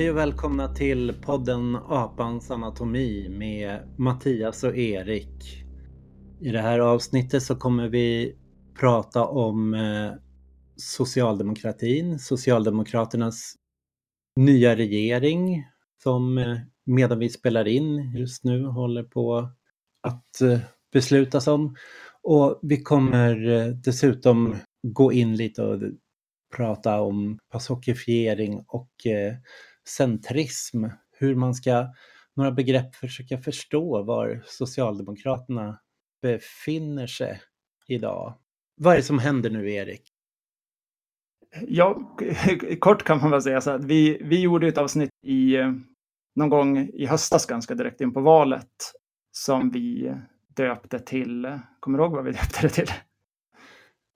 [0.00, 5.64] Hej och välkomna till podden Apans anatomi med Mattias och Erik.
[6.40, 8.36] I det här avsnittet så kommer vi
[8.80, 10.12] prata om eh,
[10.76, 13.54] socialdemokratin, Socialdemokraternas
[14.36, 15.64] nya regering
[16.02, 19.50] som eh, medan vi spelar in just nu håller på
[20.00, 20.58] att eh,
[20.92, 21.76] beslutas om.
[22.22, 23.34] Och vi kommer
[23.84, 25.82] dessutom gå in lite och
[26.56, 29.06] prata om pasokifiering och
[29.96, 31.86] centrism, hur man ska,
[32.36, 35.80] några begrepp försöka förstå var Socialdemokraterna
[36.22, 37.40] befinner sig
[37.86, 38.38] idag.
[38.76, 40.02] Vad är det som händer nu, Erik?
[41.68, 42.16] Ja,
[42.80, 45.56] kort kan man väl säga så att vi, vi gjorde ett avsnitt i
[46.34, 48.92] någon gång i höstas, ganska direkt in på valet,
[49.32, 50.14] som vi
[50.56, 52.90] döpte till, kommer du ihåg vad vi döpte det till?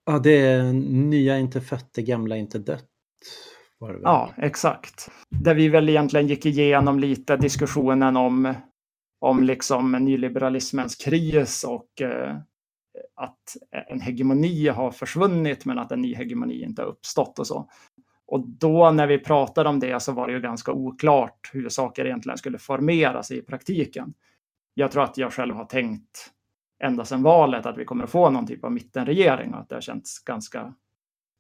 [0.07, 2.89] Ja, det är nya inte fött, det gamla inte dött.
[4.03, 5.11] Ja, exakt.
[5.31, 8.55] Där vi väl egentligen gick igenom lite diskussionen om,
[9.21, 12.37] om liksom nyliberalismens kris och eh,
[13.17, 13.57] att
[13.89, 17.71] en hegemoni har försvunnit men att en ny hegemoni inte har uppstått och så.
[18.27, 22.05] Och då när vi pratade om det så var det ju ganska oklart hur saker
[22.05, 24.15] egentligen skulle formeras i praktiken.
[24.75, 26.31] Jag tror att jag själv har tänkt
[26.83, 29.77] ända sedan valet att vi kommer att få någon typ av mittenregering och att det
[29.77, 30.75] har känts ganska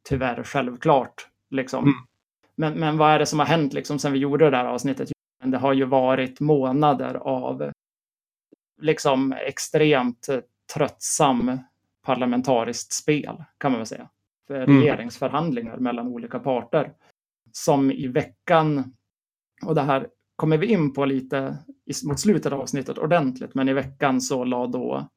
[0.08, 1.28] tyvärr självklart.
[1.50, 1.84] Liksom.
[1.84, 1.94] Mm.
[2.56, 5.10] Men, men vad är det som har hänt liksom sen vi gjorde det här avsnittet?
[5.44, 7.72] Det har ju varit månader av
[8.80, 10.28] liksom extremt
[10.74, 11.58] tröttsam
[12.02, 14.08] parlamentariskt spel kan man väl säga.
[14.46, 14.80] För mm.
[14.80, 16.92] regeringsförhandlingar mellan olika parter.
[17.52, 18.94] Som i veckan,
[19.66, 21.58] och det här kommer vi in på lite
[22.06, 25.08] mot slutet av avsnittet ordentligt, men i veckan så la då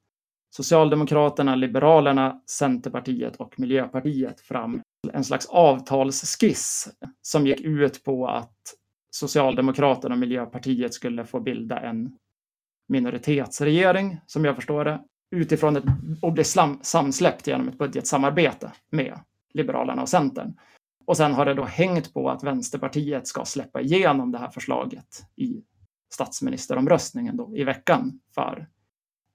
[0.50, 4.82] Socialdemokraterna, Liberalerna, Centerpartiet och Miljöpartiet fram
[5.14, 6.90] en slags avtalsskiss
[7.22, 8.58] som gick ut på att
[9.10, 12.18] Socialdemokraterna och Miljöpartiet skulle få bilda en
[12.88, 15.84] minoritetsregering, som jag förstår det, utifrån ett,
[16.22, 19.20] och bli slam, samsläppt genom ett budgetsamarbete med
[19.54, 20.54] Liberalerna och Centern.
[21.06, 25.26] Och sen har det då hängt på att Vänsterpartiet ska släppa igenom det här förslaget
[25.36, 25.64] i
[26.14, 28.20] statsministeromröstningen då i veckan.
[28.36, 28.68] För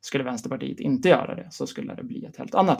[0.00, 2.78] skulle Vänsterpartiet inte göra det så skulle det bli ett helt annat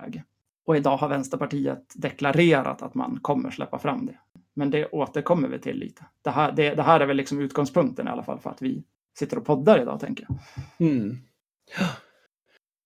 [0.00, 0.24] läge.
[0.66, 4.18] Och idag har Vänsterpartiet deklarerat att man kommer släppa fram det.
[4.54, 6.06] Men det återkommer vi till lite.
[6.22, 8.84] Det här, det, det här är väl liksom utgångspunkten i alla fall för att vi
[9.18, 10.38] sitter och poddar idag, tänker jag.
[10.88, 11.16] Mm.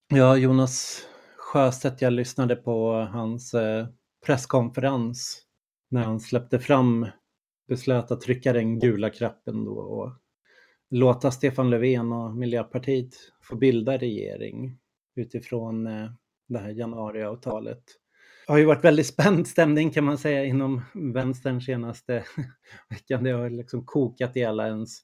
[0.08, 3.86] Ja, Jonas Sjöstedt, jag lyssnade på hans eh,
[4.26, 5.42] presskonferens
[5.90, 7.06] när han släppte fram,
[7.68, 10.12] beslöt att trycka den gula knappen då och
[10.90, 14.78] låta Stefan Löfven och Miljöpartiet få bilda regering
[15.16, 16.10] utifrån eh,
[16.48, 17.82] det här januariavtalet.
[18.46, 22.24] Det har ju varit väldigt spänd stämning kan man säga inom vänstern senaste
[22.90, 23.24] veckan.
[23.24, 25.00] Det har liksom kokat i alla ens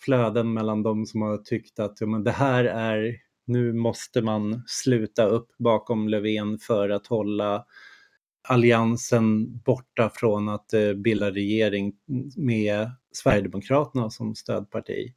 [0.00, 3.16] flöden mellan de som har tyckt att ja, men det här är,
[3.46, 7.64] nu måste man sluta upp bakom Löfven för att hålla
[8.48, 11.92] alliansen borta från att eh, bilda regering
[12.36, 15.14] med Sverigedemokraterna som stödparti.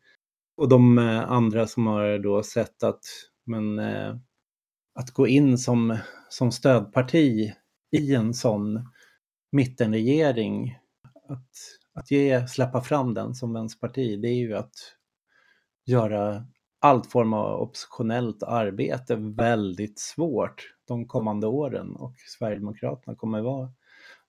[0.58, 3.02] Och de eh, andra som har då sett att
[3.46, 4.16] men, eh,
[4.97, 5.97] att gå in som,
[6.30, 7.53] som stödparti
[7.91, 8.90] i en sån
[9.52, 10.78] mittenregering,
[11.30, 11.50] att,
[11.94, 14.74] att ge, släppa fram den som vänsterparti, det är ju att
[15.85, 16.46] göra
[16.80, 23.72] allt form av oppositionellt arbete väldigt svårt de kommande åren och Sverigedemokraterna kommer vara,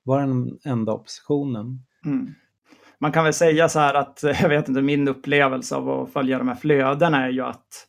[0.02, 1.84] vara den enda oppositionen.
[2.04, 2.34] Mm.
[2.98, 6.38] Man kan väl säga så här att, jag vet inte, min upplevelse av att följa
[6.38, 7.88] de här flödena är ju att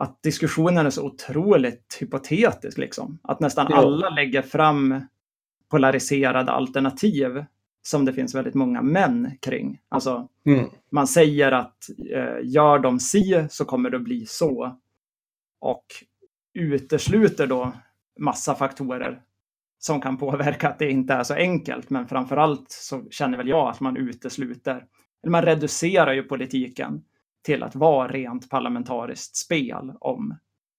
[0.00, 2.78] att diskussionen är så otroligt hypotetisk.
[2.78, 3.18] Liksom.
[3.22, 3.76] Att nästan ja.
[3.76, 5.00] alla lägger fram
[5.70, 7.44] polariserade alternativ
[7.82, 9.80] som det finns väldigt många män kring.
[9.88, 10.66] Alltså, mm.
[10.90, 14.78] Man säger att eh, gör de si så kommer det bli så.
[15.60, 15.84] Och
[16.54, 17.72] utesluter då
[18.18, 19.22] massa faktorer
[19.78, 21.90] som kan påverka att det inte är så enkelt.
[21.90, 24.84] Men framförallt så känner väl jag att man utesluter,
[25.22, 27.02] eller man reducerar ju politiken
[27.42, 30.38] till att vara rent parlamentariskt spel om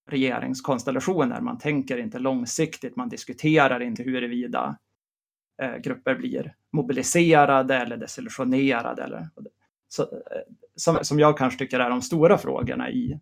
[0.10, 1.42] regeringskonstellationer.
[1.42, 4.78] Man tänker inte långsiktigt, man diskuterar inte huruvida
[5.62, 9.04] eh, grupper blir mobiliserade eller desillusionerade.
[9.04, 9.30] Eller,
[9.88, 10.10] så, eh,
[10.76, 13.20] som, som jag kanske tycker är de stora frågorna i,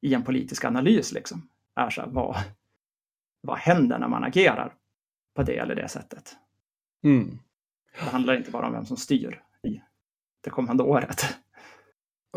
[0.00, 1.12] i en politisk analys.
[1.12, 2.36] Liksom, är så här, vad,
[3.40, 4.74] vad händer när man agerar
[5.34, 6.36] på det eller det sättet?
[7.04, 7.38] Mm.
[8.00, 9.82] Det handlar inte bara om vem som styr i
[10.40, 11.38] det kommande året.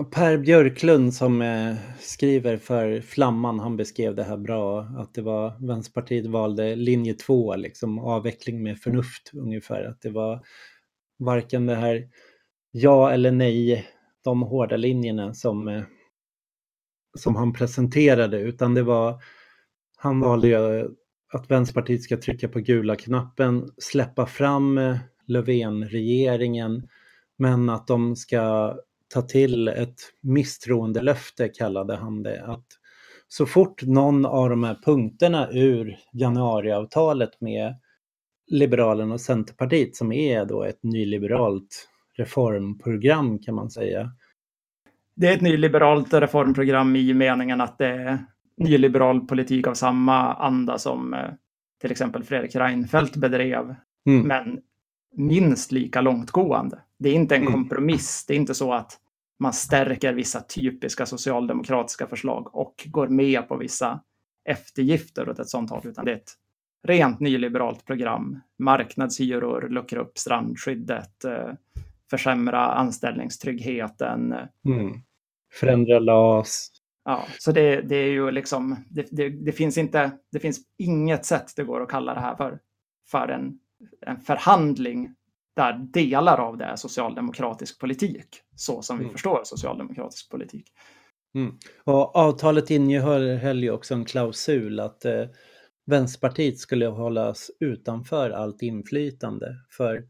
[0.03, 5.68] Per Björklund som eh, skriver för Flamman, han beskrev det här bra, att det var
[5.68, 9.83] Vänsterpartiet valde linje två, liksom avveckling med förnuft ungefär.
[9.83, 10.45] Att det var
[11.19, 12.09] varken det här
[12.71, 13.88] ja eller nej,
[14.24, 15.83] de hårda linjerna som, eh,
[17.18, 19.21] som han presenterade, utan det var,
[19.98, 20.89] han valde ju
[21.33, 26.88] att Vänsterpartiet ska trycka på gula knappen, släppa fram eh, Löfven-regeringen,
[27.38, 28.75] men att de ska
[29.15, 32.45] ta till ett misstroendelöfte kallade han det.
[32.45, 32.65] Att
[33.27, 37.75] så fort någon av de här punkterna ur januariavtalet med
[38.47, 44.12] Liberalerna och Centerpartiet som är då ett nyliberalt reformprogram kan man säga.
[45.15, 48.25] Det är ett nyliberalt reformprogram i meningen att det är
[48.57, 51.29] nyliberal politik av samma anda som eh,
[51.81, 53.75] till exempel Fredrik Reinfeldt bedrev.
[54.06, 54.27] Mm.
[54.27, 54.59] Men
[55.17, 56.79] minst lika långtgående.
[57.00, 57.53] Det är inte en mm.
[57.53, 58.25] kompromiss.
[58.27, 59.00] Det är inte så att
[59.40, 64.02] man stärker vissa typiska socialdemokratiska förslag och går med på vissa
[64.50, 66.34] eftergifter åt ett sånt håll, utan det är ett
[66.88, 68.40] rent nyliberalt program.
[68.60, 71.54] Marknadshyror, luckra upp strandskyddet, eh,
[72.10, 74.36] försämra anställningstryggheten.
[74.66, 74.94] Mm.
[75.54, 76.72] Förändra LAS.
[77.06, 81.26] Ja, så det, det är ju liksom, det, det, det, finns inte, det finns inget
[81.26, 82.60] sätt det går att kalla det här för,
[83.12, 83.60] för en,
[84.02, 85.16] en förhandling
[85.56, 89.13] där delar av det är socialdemokratisk politik, så som vi mm.
[89.13, 90.68] förstår socialdemokratisk politik.
[91.36, 91.57] Mm.
[91.84, 95.25] Och avtalet innehöll ju också en klausul att eh,
[95.86, 99.56] Vänsterpartiet skulle hållas utanför allt inflytande.
[99.69, 100.07] För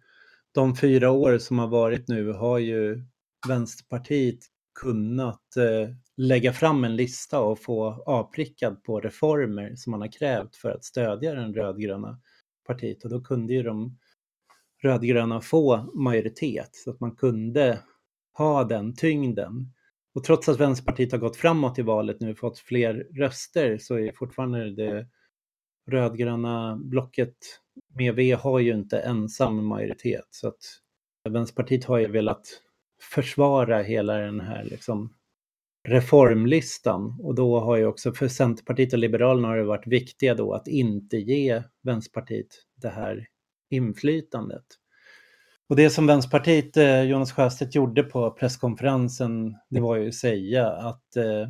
[0.52, 3.06] de fyra år som har varit nu har ju
[3.48, 4.40] Vänsterpartiet
[4.80, 10.56] kunnat eh, lägga fram en lista och få avprickad på reformer som man har krävt
[10.56, 12.20] för att stödja den rödgröna
[12.68, 13.98] partiet och då kunde ju de
[14.86, 17.80] rödgröna få majoritet så att man kunde
[18.38, 19.72] ha den tyngden.
[20.16, 24.00] Och trots att Vänsterpartiet har gått framåt i valet nu och fått fler röster så
[24.00, 25.08] är fortfarande det
[25.92, 27.36] rödgröna blocket
[27.96, 30.28] med V har ju inte ensam majoritet.
[30.30, 30.62] Så att
[31.30, 32.48] Vänsterpartiet har ju velat
[33.02, 35.14] försvara hela den här liksom
[35.88, 40.54] reformlistan och då har ju också för Centerpartiet och Liberalerna har det varit viktiga då
[40.54, 43.28] att inte ge Vänsterpartiet det här
[43.76, 44.66] inflytandet.
[45.70, 50.68] Och det som Vänsterpartiet, eh, Jonas Sjöstedt gjorde på presskonferensen, det var ju att säga
[50.68, 51.50] att eh,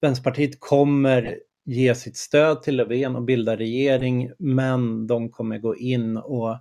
[0.00, 6.16] Vänsterpartiet kommer ge sitt stöd till Löfven och bilda regering, men de kommer gå in
[6.16, 6.58] och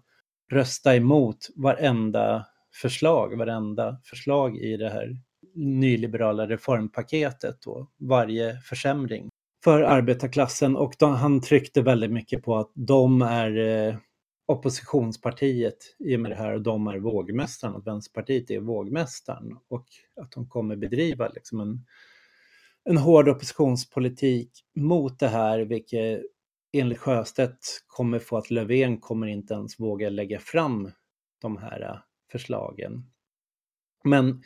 [0.52, 2.46] rösta emot varenda
[2.81, 5.18] förslag, varenda förslag i det här
[5.56, 9.30] nyliberala reformpaketet och varje försämring
[9.64, 10.75] för arbetarklassen.
[10.75, 13.96] Och då, han tryckte väldigt mycket på att de är eh,
[14.47, 19.85] oppositionspartiet i och med det här och de är vågmästaren, att Vänsterpartiet är vågmästaren och
[20.21, 21.85] att de kommer bedriva liksom en,
[22.83, 26.21] en hård oppositionspolitik mot det här, vilket
[26.73, 30.91] enligt Sjöstedt kommer få att Löfven kommer inte ens våga lägga fram
[31.41, 32.01] de här
[32.31, 33.11] förslagen.
[34.03, 34.44] Men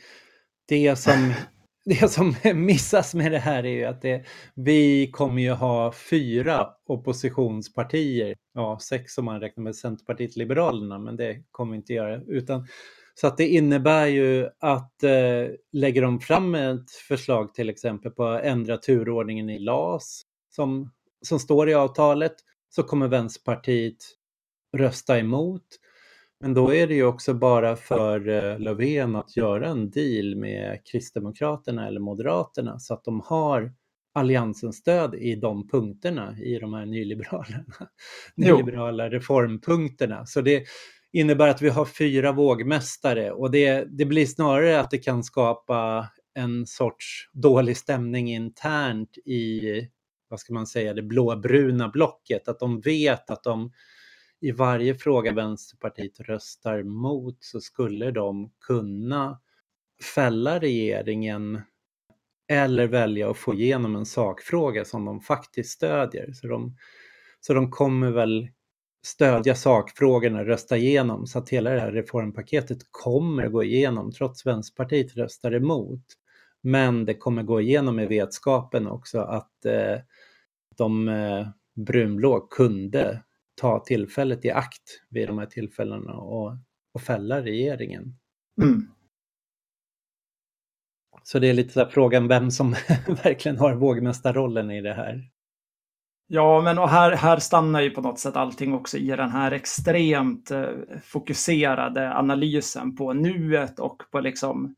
[0.68, 1.32] det som
[1.84, 6.68] det som missas med det här är ju att det, vi kommer ju ha fyra
[6.86, 12.22] oppositionspartier, ja sex om man räknar med Centerpartiet Liberalerna, men det kommer vi inte göra.
[12.26, 12.66] Utan,
[13.14, 18.24] så att det innebär ju att eh, lägger de fram ett förslag till exempel på
[18.24, 20.92] att ändra turordningen i LAS som,
[21.22, 22.34] som står i avtalet
[22.68, 23.96] så kommer Vänsterpartiet
[24.76, 25.66] rösta emot.
[26.40, 30.80] Men då är det ju också bara för eh, Löfven att göra en deal med
[30.84, 33.72] Kristdemokraterna eller Moderaterna så att de har
[34.14, 37.64] Alliansens stöd i de punkterna, i de här nyliberala,
[38.34, 40.26] nyliberala reformpunkterna.
[40.26, 40.64] Så det
[41.12, 46.08] innebär att vi har fyra vågmästare och det, det blir snarare att det kan skapa
[46.34, 49.60] en sorts dålig stämning internt i,
[50.28, 52.48] vad ska man säga, det blåbruna blocket.
[52.48, 53.72] Att de vet att de
[54.40, 59.40] i varje fråga Vänsterpartiet röstar mot så skulle de kunna
[60.14, 61.60] fälla regeringen
[62.52, 66.32] eller välja att få igenom en sakfråga som de faktiskt stödjer.
[66.32, 66.76] Så de,
[67.40, 68.48] så de kommer väl
[69.04, 75.16] stödja sakfrågorna, rösta igenom så att hela det här reformpaketet kommer gå igenom trots Vänsterpartiet
[75.16, 76.04] röstar emot.
[76.62, 79.98] Men det kommer gå igenom i vetskapen också att eh,
[80.76, 83.22] de eh, brunblå kunde
[83.54, 86.56] ta tillfället i akt vid de här tillfällena och,
[86.94, 88.18] och fälla regeringen.
[88.62, 88.88] Mm.
[91.22, 92.70] Så det är lite så frågan vem som
[93.24, 95.28] verkligen har vågmästarrollen i det här.
[96.26, 99.52] Ja, men och här, här stannar ju på något sätt allting också i den här
[99.52, 100.64] extremt eh,
[101.04, 104.74] fokuserade analysen på nuet och på liksom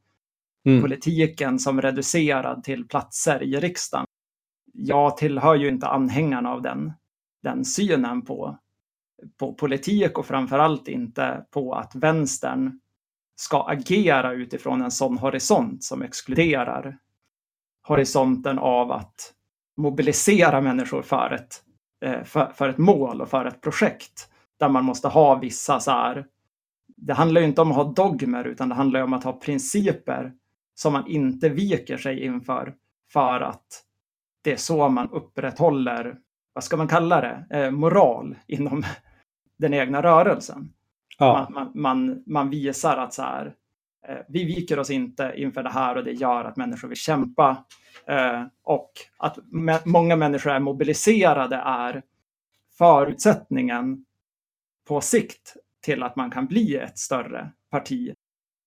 [0.66, 0.82] mm.
[0.82, 4.06] politiken som reducerad till platser i riksdagen.
[4.72, 6.92] Jag tillhör ju inte anhängarna av den,
[7.42, 8.58] den synen på
[9.38, 12.80] på politik och framförallt inte på att vänstern
[13.36, 16.98] ska agera utifrån en sån horisont som exkluderar
[17.88, 19.32] horisonten av att
[19.76, 21.62] mobilisera människor för ett,
[22.04, 24.28] eh, för, för ett mål och för ett projekt.
[24.58, 26.26] Där man måste ha vissa så här,
[26.96, 30.32] det handlar ju inte om att ha dogmer utan det handlar om att ha principer
[30.74, 32.74] som man inte viker sig inför
[33.12, 33.84] för att
[34.42, 36.18] det är så man upprätthåller,
[36.52, 38.84] vad ska man kalla det, eh, moral inom
[39.56, 40.72] den egna rörelsen.
[41.18, 41.48] Ja.
[41.50, 43.54] Man, man, man, visar att så här,
[44.08, 47.64] eh, vi viker oss inte inför det här och det gör att människor vill kämpa.
[48.06, 49.38] Eh, och att
[49.84, 52.02] många människor är mobiliserade är
[52.78, 54.04] förutsättningen
[54.88, 58.14] på sikt till att man kan bli ett större parti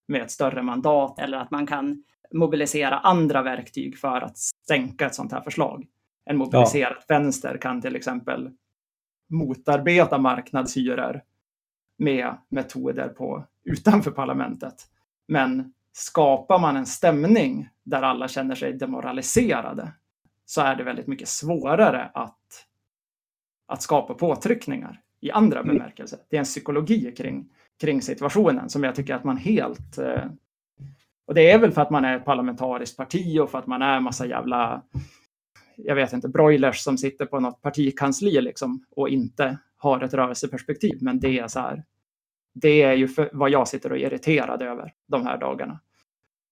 [0.08, 4.38] med ett större mandat eller att man kan mobilisera andra verktyg för att
[4.68, 5.88] sänka ett sånt här förslag.
[6.26, 7.16] En mobiliserad ja.
[7.16, 8.52] vänster kan till exempel
[9.30, 11.22] motarbeta marknadshyror
[11.98, 14.88] med metoder på, utanför parlamentet.
[15.28, 19.92] Men skapar man en stämning där alla känner sig demoraliserade
[20.46, 22.66] så är det väldigt mycket svårare att,
[23.68, 25.76] att skapa påtryckningar i andra mm.
[25.76, 26.20] bemärkelser.
[26.30, 27.50] Det är en psykologi kring,
[27.82, 29.98] kring situationen som jag tycker att man helt...
[29.98, 30.26] Eh,
[31.26, 33.82] och det är väl för att man är ett parlamentariskt parti och för att man
[33.82, 34.82] är massa jävla,
[35.76, 40.98] jag vet inte, broilers som sitter på något partikansli liksom och inte har ett rörelseperspektiv.
[41.02, 41.84] Men det är så här,
[42.54, 45.80] det är ju vad jag sitter och är irriterad över de här dagarna.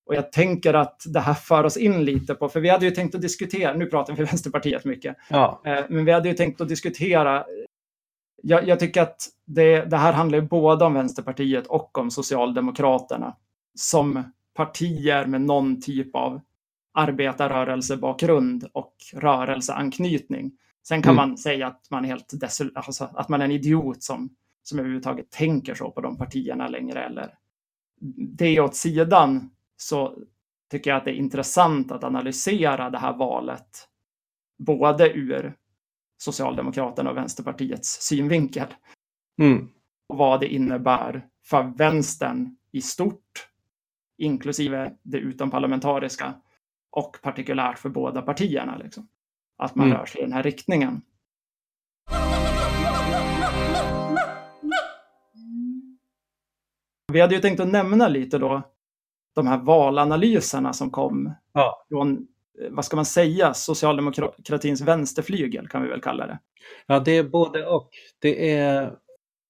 [0.06, 2.92] Och jag tänker att det här för oss in lite på, för vi hade ju
[2.92, 5.62] tänkt att diskutera, nu pratar vi Vänsterpartiet mycket, ja.
[5.66, 7.46] Eh, men vi hade ju tänkt att diskutera,
[8.44, 13.36] jag, jag tycker att det, det, här handlar ju både om Vänsterpartiet och om Socialdemokraterna
[13.76, 14.24] som
[14.56, 16.42] partier med någon typ av
[16.94, 20.52] arbetarrörelsebakgrund och rörelseanknytning.
[20.88, 21.30] Sen kan mm.
[21.30, 22.34] man säga att man är helt
[22.76, 24.36] alltså, att man är en idiot som
[24.68, 27.04] som överhuvudtaget tänker så på de partierna längre.
[27.06, 27.38] Eller
[28.18, 30.18] det åt sidan så
[30.72, 33.88] tycker jag att det är intressant att analysera det här valet
[34.58, 35.56] både ur
[36.18, 38.68] Socialdemokraterna och Vänsterpartiets synvinkel.
[39.42, 39.70] Mm.
[40.08, 43.48] Och vad det innebär för vänstern i stort,
[44.18, 46.34] inklusive det utomparlamentariska
[46.90, 48.78] och partikulärt för båda partierna.
[48.78, 49.08] Liksom.
[49.58, 49.98] Att man mm.
[49.98, 51.02] rör sig i den här riktningen.
[57.14, 58.62] Vi hade ju tänkt att nämna lite då
[59.36, 61.86] de här valanalyserna som kom ja.
[61.90, 62.28] från,
[62.70, 66.40] vad ska man säga, socialdemokratins vänsterflygel kan vi väl kalla det.
[66.86, 67.90] Ja, det är både och.
[68.20, 68.96] Det är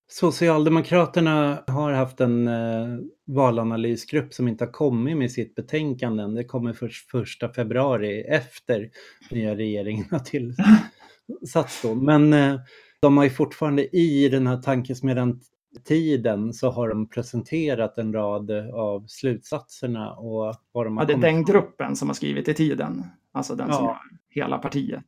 [0.08, 6.74] Socialdemokraterna har haft en eh, valanalysgrupp som inte har kommit med sitt betänkande Det kommer
[6.74, 8.90] först första februari efter
[9.32, 11.82] nya regeringen har tillsatts.
[11.82, 11.96] Då.
[11.96, 12.60] Men eh,
[13.00, 15.40] de har ju fortfarande i den här tankesmedjan
[15.84, 21.14] tiden så har de presenterat en rad av slutsatserna och vad de har Ja, det
[21.14, 23.74] är den gruppen som har skrivit i tiden, alltså den ja.
[23.74, 23.98] som har
[24.30, 25.04] hela partiet.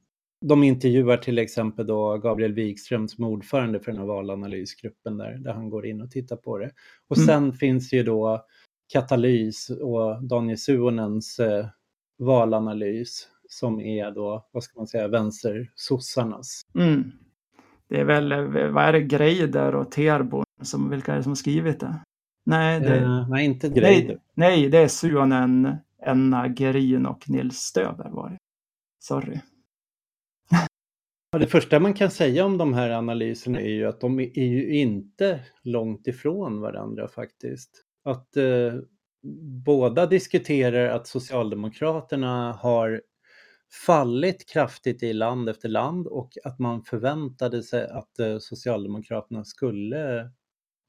[0.46, 5.54] De intervjuar till exempel då Gabriel Wikström som ordförande för den här valanalysgruppen där, där
[5.54, 6.72] han går in och tittar på det.
[7.08, 7.28] Och mm.
[7.28, 8.46] sen finns ju då
[8.94, 11.68] Katalys och Daniel Suonens eh,
[12.18, 16.62] valanalys som är då, vad ska man säga, vänstersossarnas.
[16.76, 17.12] Mm.
[17.90, 21.36] Det är väl, vad är det, Greider och Terbo som, vilka är det som har
[21.36, 22.00] skrivit det?
[22.46, 24.20] Nej, det, uh, nej inte Greider.
[24.34, 25.76] Nej, nej, det är Suonen,
[26.06, 28.38] Enna Gerin och Nils Stöber var det.
[29.00, 29.40] Sorry.
[31.32, 34.74] Det första man kan säga om de här analyserna är ju att de är ju
[34.74, 37.84] inte långt ifrån varandra faktiskt.
[38.04, 38.74] Att eh,
[39.66, 43.02] båda diskuterar att Socialdemokraterna har
[43.86, 50.32] fallit kraftigt i land efter land och att man förväntade sig att eh, Socialdemokraterna skulle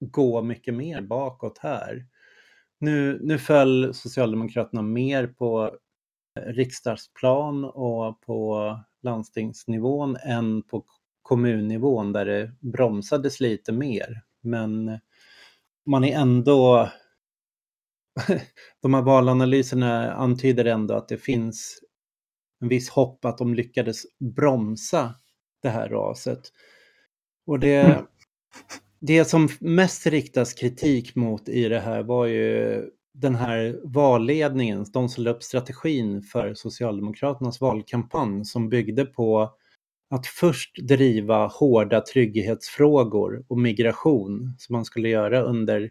[0.00, 2.07] gå mycket mer bakåt här.
[2.80, 5.76] Nu, nu föll Socialdemokraterna mer på
[6.47, 10.85] riksdagsplan och på landstingsnivån än på
[11.23, 14.23] kommunnivån där det bromsades lite mer.
[14.40, 15.00] Men
[15.87, 16.90] man är ändå...
[18.83, 21.80] De här valanalyserna antyder ändå att det finns
[22.61, 25.14] en viss hopp att de lyckades bromsa
[25.62, 26.40] det här raset.
[27.47, 28.04] Och det, mm.
[29.00, 32.85] det som mest riktas kritik mot i det här var ju
[33.20, 39.54] den här valledningen, de som la upp strategin för Socialdemokraternas valkampanj som byggde på
[40.10, 45.90] att först driva hårda trygghetsfrågor och migration som man skulle göra under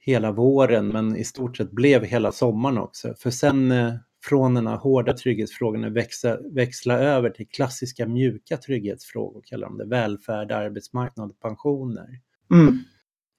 [0.00, 3.14] hela våren men i stort sett blev hela sommaren också.
[3.18, 9.42] För sen eh, från den här hårda trygghetsfrågorna växa, växla över till klassiska mjuka trygghetsfrågor,
[9.44, 12.20] kallar de det, välfärd, arbetsmarknad pensioner.
[12.52, 12.78] Mm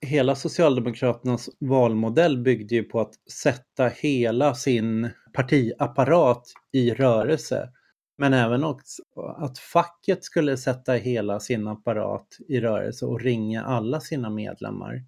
[0.01, 7.69] hela Socialdemokraternas valmodell byggde ju på att sätta hela sin partiapparat i rörelse.
[8.17, 9.03] Men även också
[9.37, 15.05] att facket skulle sätta hela sin apparat i rörelse och ringa alla sina medlemmar.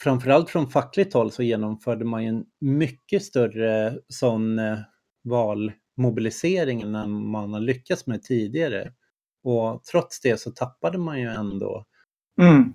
[0.00, 4.78] Framförallt från fackligt håll så genomförde man ju en mycket större sån eh,
[5.24, 8.92] valmobilisering än man har lyckats med tidigare.
[9.44, 11.84] Och trots det så tappade man ju ändå
[12.40, 12.74] mm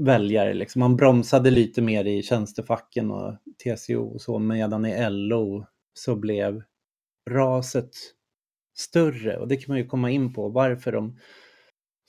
[0.00, 0.54] väljare.
[0.54, 0.80] Liksom.
[0.80, 6.62] Man bromsade lite mer i tjänstefacken och TCO och så, medan i LO så blev
[7.30, 7.90] raset
[8.78, 9.38] större.
[9.38, 11.18] Och det kan man ju komma in på, varför de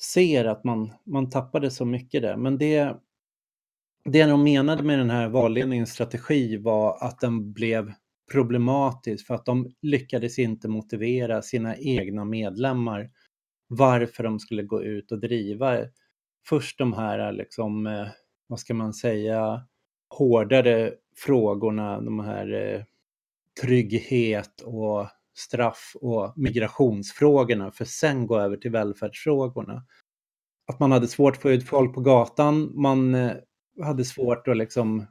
[0.01, 2.37] ser att man, man tappade så mycket där.
[2.37, 2.95] Men det,
[4.05, 7.93] det de menade med den här valledningens strategi var att den blev
[8.31, 13.09] problematisk för att de lyckades inte motivera sina egna medlemmar
[13.67, 15.77] varför de skulle gå ut och driva
[16.45, 18.07] först de här, liksom, eh,
[18.47, 19.61] vad ska man säga,
[20.09, 22.83] hårdare frågorna, de här eh,
[23.61, 25.07] trygghet och
[25.37, 29.83] straff och migrationsfrågorna för sen gå över till välfärdsfrågorna.
[30.67, 33.31] Att man hade svårt att få ut folk på gatan, man eh,
[33.83, 35.05] hade svårt att liksom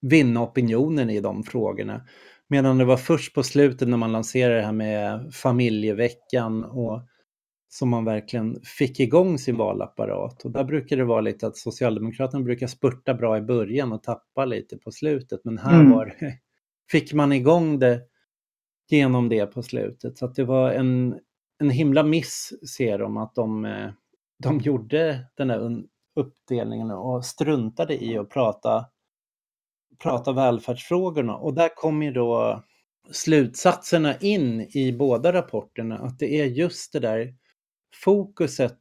[0.00, 2.06] vinna opinionen i de frågorna.
[2.48, 7.02] Medan det var först på slutet när man lanserade det här med familjeveckan och
[7.72, 10.44] som man verkligen fick igång sin valapparat.
[10.44, 14.44] Och där brukar det vara lite att Socialdemokraterna brukar spurta bra i början och tappa
[14.44, 15.40] lite på slutet.
[15.44, 15.90] Men här mm.
[15.92, 16.14] var,
[16.90, 18.02] fick man igång det
[18.88, 20.18] genom det på slutet.
[20.18, 21.18] Så det var en,
[21.58, 23.90] en himla miss, ser de, att de, eh,
[24.42, 25.82] de gjorde den där
[26.16, 28.86] uppdelningen och struntade i att prata,
[30.02, 31.36] prata välfärdsfrågorna.
[31.36, 32.62] Och där kommer ju då
[33.10, 37.34] slutsatserna in i båda rapporterna, att det är just det där
[37.92, 38.80] fokuset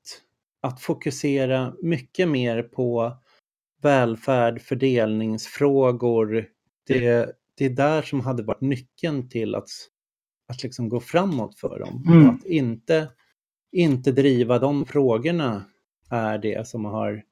[0.62, 3.18] att fokusera mycket mer på
[3.82, 6.46] välfärd, fördelningsfrågor.
[6.88, 9.70] Det, det är där som hade varit nyckeln till att,
[10.48, 12.04] att liksom gå framåt för dem.
[12.08, 12.30] Mm.
[12.30, 13.08] Att inte,
[13.72, 15.66] inte driva de frågorna
[16.10, 17.24] är det som har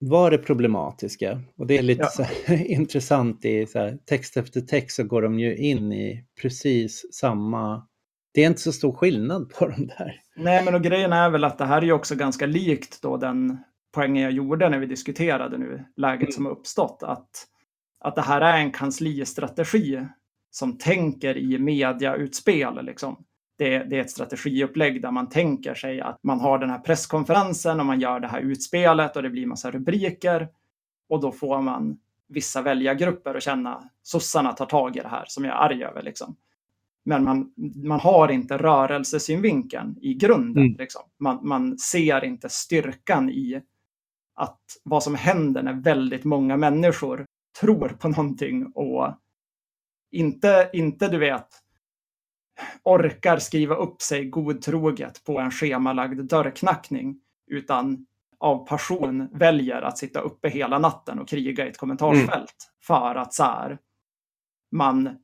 [0.00, 1.42] varit problematiska.
[1.56, 2.26] Och det är lite ja.
[2.44, 7.86] här, intressant i här, text efter text så går de ju in i precis samma
[8.32, 10.20] det är inte så stor skillnad på de där.
[10.40, 13.16] Nej, men och grejen är väl att det här är ju också ganska likt då
[13.16, 13.58] den
[13.92, 16.32] poängen jag gjorde när vi diskuterade nu läget mm.
[16.32, 17.02] som har uppstått.
[17.02, 17.46] Att,
[18.00, 20.06] att det här är en kanslistrategi
[20.50, 22.84] som tänker i mediautspel.
[22.84, 23.24] Liksom.
[23.58, 27.80] Det, det är ett strategiupplägg där man tänker sig att man har den här presskonferensen
[27.80, 30.48] och man gör det här utspelet och det blir massa rubriker.
[31.08, 31.98] Och då får man
[32.28, 36.02] vissa väljargrupper att känna sossarna tar tag i det här som jag är arg över.
[36.02, 36.36] Liksom.
[37.10, 37.52] Men man,
[37.84, 40.64] man har inte rörelsesynvinkeln i grunden.
[40.64, 40.76] Mm.
[40.78, 41.02] Liksom.
[41.18, 43.62] Man, man ser inte styrkan i
[44.34, 47.26] att vad som händer när väldigt många människor
[47.60, 49.14] tror på någonting och
[50.10, 51.46] inte, inte du vet,
[52.82, 58.06] orkar skriva upp sig godtroget på en schemalagd dörrknackning, utan
[58.38, 62.50] av passion väljer att sitta uppe hela natten och kriga i ett kommentarsfält mm.
[62.86, 63.78] för att så här,
[64.72, 65.18] man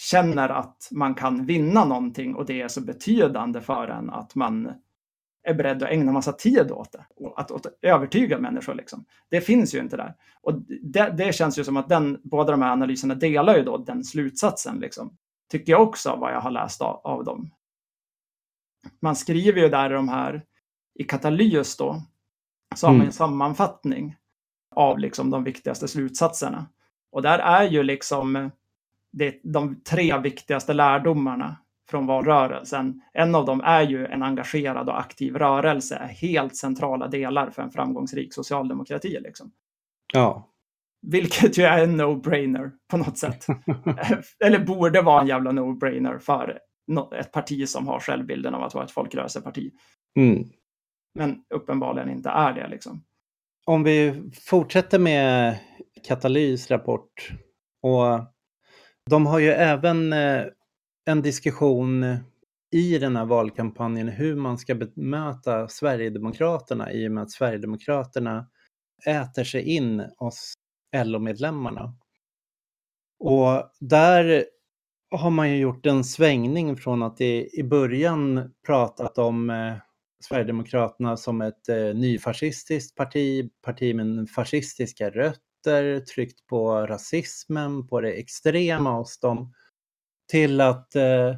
[0.00, 4.72] känner att man kan vinna någonting och det är så betydande för en att man
[5.42, 7.06] är beredd att ägna massa tid åt det.
[7.16, 8.74] Och att, att övertyga människor.
[8.74, 9.04] Liksom.
[9.28, 10.14] Det finns ju inte där.
[10.42, 13.76] Och det, det, känns ju som att den, båda de här analyserna delar ju då
[13.76, 14.80] den slutsatsen.
[14.80, 15.16] Liksom.
[15.50, 17.50] Tycker jag också vad jag har läst av, av dem.
[19.00, 20.44] Man skriver ju där i de här,
[20.94, 22.02] i katalys då,
[22.76, 23.12] så har man en mm.
[23.12, 24.16] sammanfattning
[24.74, 26.66] av liksom de viktigaste slutsatserna.
[27.12, 28.50] Och där är ju liksom
[29.12, 31.56] det, de tre viktigaste lärdomarna
[31.90, 33.02] från valrörelsen.
[33.12, 37.70] En av dem är ju en engagerad och aktiv rörelse, helt centrala delar för en
[37.70, 39.18] framgångsrik socialdemokrati.
[39.20, 39.52] Liksom.
[40.12, 40.48] Ja.
[41.06, 43.46] Vilket ju är en no-brainer på något sätt.
[44.44, 46.58] Eller borde vara en jävla no-brainer för
[47.18, 49.70] ett parti som har självbilden av att vara ett folkrörelseparti.
[50.16, 50.44] Mm.
[51.14, 52.68] Men uppenbarligen inte är det.
[52.68, 53.04] Liksom.
[53.66, 55.58] Om vi fortsätter med
[56.06, 57.32] Katalys rapport
[57.82, 58.20] och
[59.10, 60.44] de har ju även eh,
[61.04, 62.16] en diskussion
[62.72, 68.46] i den här valkampanjen hur man ska bemöta Sverigedemokraterna i och med att Sverigedemokraterna
[69.06, 70.54] äter sig in hos
[71.04, 71.94] LO-medlemmarna.
[73.18, 74.44] Och där
[75.10, 79.74] har man ju gjort en svängning från att i, början pratat om eh,
[80.20, 88.00] Sverigedemokraterna som ett eh, nyfascistiskt parti, parti med fascistiska rötter rötter, tryckt på rasismen, på
[88.00, 89.52] det extrema hos dem,
[90.30, 91.34] till att eh,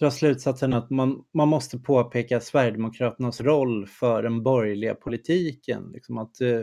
[0.00, 5.90] dra slutsatsen att man, man måste påpeka Sverigedemokraternas roll för den borgerliga politiken.
[5.92, 6.62] Liksom att eh,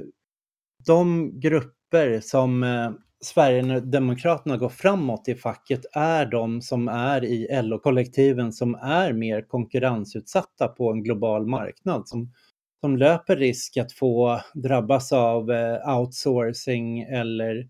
[0.85, 8.53] de grupper som eh, Sverigedemokraterna går framåt i facket är de som är i LO-kollektiven
[8.53, 12.07] som är mer konkurrensutsatta på en global marknad.
[12.07, 12.33] Som,
[12.81, 17.69] som löper risk att få drabbas av eh, outsourcing eller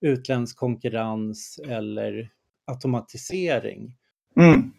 [0.00, 2.30] utländsk konkurrens eller
[2.66, 3.96] automatisering.
[4.36, 4.72] Mm.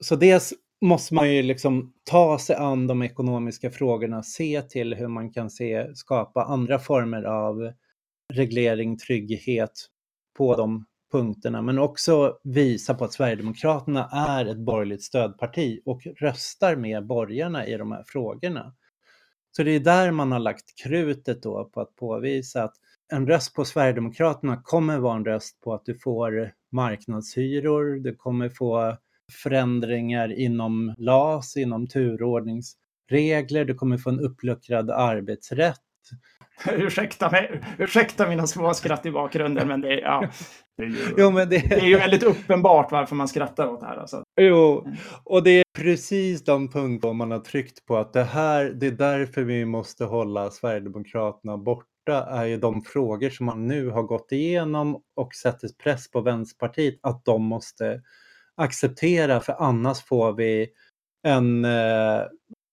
[0.00, 5.08] Så dels måste man ju liksom ta sig an de ekonomiska frågorna, se till hur
[5.08, 7.72] man kan se, skapa andra former av
[8.32, 9.72] reglering, trygghet
[10.36, 16.76] på de punkterna, men också visa på att Sverigedemokraterna är ett borgerligt stödparti och röstar
[16.76, 18.74] med borgarna i de här frågorna.
[19.50, 22.74] Så det är där man har lagt krutet då på att påvisa att
[23.12, 28.48] en röst på Sverigedemokraterna kommer vara en röst på att du får marknadshyror, du kommer
[28.48, 28.96] få
[29.42, 35.80] förändringar inom LAS, inom turordningsregler, du kommer få en uppluckrad arbetsrätt.
[36.66, 40.28] ursäkta, mig, ursäkta mina små skratt i bakgrunden, men det är, ja,
[40.76, 41.58] det är, ju, jo, men det...
[41.58, 41.74] det...
[41.74, 43.96] är ju väldigt uppenbart varför man skrattar åt det här.
[43.96, 44.22] Alltså.
[44.40, 44.86] Jo,
[45.24, 48.90] och det är precis de punkter man har tryckt på att det här, det är
[48.90, 54.32] därför vi måste hålla Sverigedemokraterna borta är ju de frågor som man nu har gått
[54.32, 58.02] igenom och sätter press på Vänsterpartiet att de måste
[58.56, 60.68] acceptera för annars får vi
[61.26, 62.22] en eh,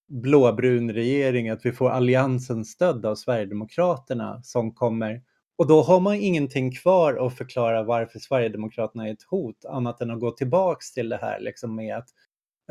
[0.07, 5.21] blåbrun regering, att vi får alliansen stödd av Sverigedemokraterna som kommer
[5.57, 10.11] och då har man ingenting kvar att förklara varför Sverigedemokraterna är ett hot annat än
[10.11, 12.09] att gå tillbaks till det här liksom med att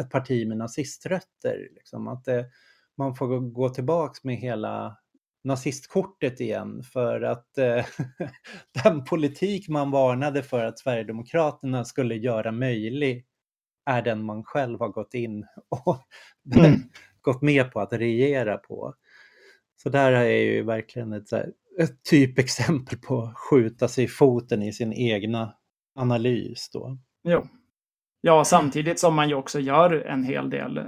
[0.01, 1.69] ett parti med naziströtter.
[1.75, 2.47] Liksom, att det,
[2.97, 4.97] man får gå tillbaks med hela
[5.45, 7.85] nazistkortet igen för att eh,
[8.85, 13.27] den politik man varnade för att Sverigedemokraterna skulle göra möjlig
[13.87, 16.03] är den man själv har gått in och
[16.65, 16.81] mm
[17.25, 18.95] gått med på att regera på.
[19.83, 21.33] Så där är ju verkligen ett,
[21.79, 25.55] ett typexempel på att skjuta sig i foten i sin egna
[25.95, 26.99] analys då.
[27.29, 27.47] Jo.
[28.21, 30.81] Ja, samtidigt som man ju också gör en hel del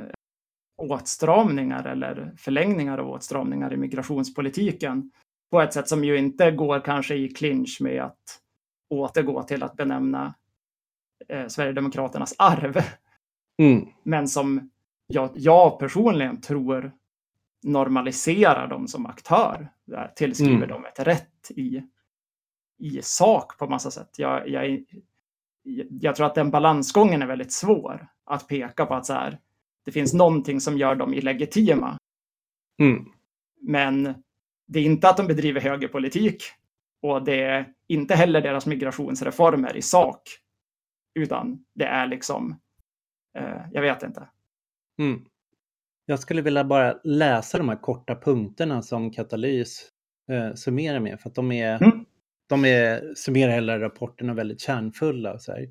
[0.76, 5.10] åtstramningar eller förlängningar av åtstramningar i migrationspolitiken
[5.50, 8.40] på ett sätt som ju inte går kanske i clinch med att
[8.90, 10.34] återgå till att benämna
[11.28, 12.76] eh, Sverigedemokraternas arv.
[13.62, 13.88] Mm.
[14.02, 14.70] Men som
[15.06, 16.92] jag, jag, personligen tror
[17.62, 19.68] normaliserar dem som aktör,
[20.16, 20.68] tillskriver mm.
[20.68, 21.82] dem ett rätt i,
[22.78, 24.10] i sak på massa sätt.
[24.18, 24.84] Jag, jag,
[26.00, 29.38] jag tror att den balansgången är väldigt svår att peka på att så här,
[29.84, 31.98] det finns någonting som gör dem illegitima.
[32.78, 33.04] Mm.
[33.60, 34.14] Men
[34.66, 36.42] det är inte att de bedriver högerpolitik
[37.02, 40.22] och det är inte heller deras migrationsreformer i sak,
[41.14, 42.60] utan det är liksom,
[43.38, 44.28] eh, jag vet inte.
[44.98, 45.24] Mm.
[46.06, 49.88] Jag skulle vilja bara läsa de här korta punkterna som Katalys
[50.30, 52.04] eh, summerar med, för att de är, mm.
[52.48, 55.38] de är, summerar hela rapporten och väldigt kärnfulla.
[55.38, 55.68] Så här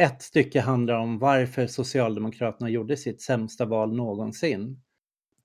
[0.00, 4.82] ett stycke handlar om varför Socialdemokraterna gjorde sitt sämsta val någonsin.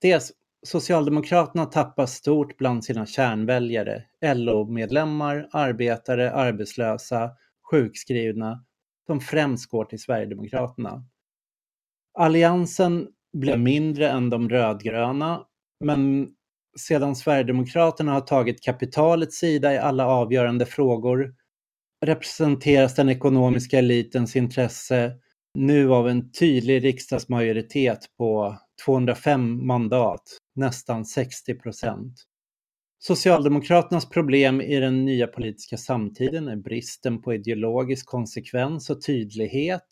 [0.02, 0.32] Dels
[0.65, 7.32] Socialdemokraterna tappar stort bland sina kärnväljare, LO-medlemmar, arbetare, arbetslösa,
[7.71, 8.65] sjukskrivna,
[9.06, 11.06] som främst går till Sverigedemokraterna.
[12.13, 15.43] Alliansen blev mindre än de rödgröna,
[15.86, 16.30] men
[16.80, 21.34] sedan Sverigedemokraterna har tagit kapitalets sida i alla avgörande frågor
[22.06, 25.13] representeras den ekonomiska elitens intresse
[25.54, 30.23] nu av en tydlig riksdagsmajoritet på 205 mandat,
[30.56, 32.13] nästan 60 procent.
[32.99, 39.88] Socialdemokraternas problem i den nya politiska samtiden är bristen på ideologisk konsekvens och tydlighet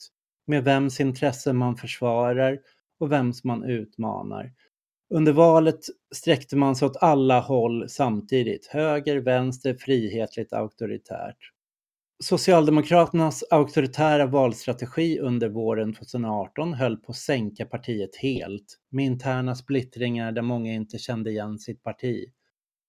[0.48, 2.60] med vems intressen man försvarar
[3.00, 4.54] och vems man utmanar.
[5.10, 5.80] Under valet
[6.16, 11.38] sträckte man sig åt alla håll samtidigt, höger, vänster, frihetligt, auktoritärt.
[12.24, 20.32] Socialdemokraternas auktoritära valstrategi under våren 2018 höll på att sänka partiet helt, med interna splittringar
[20.32, 22.32] där många inte kände igen sitt parti.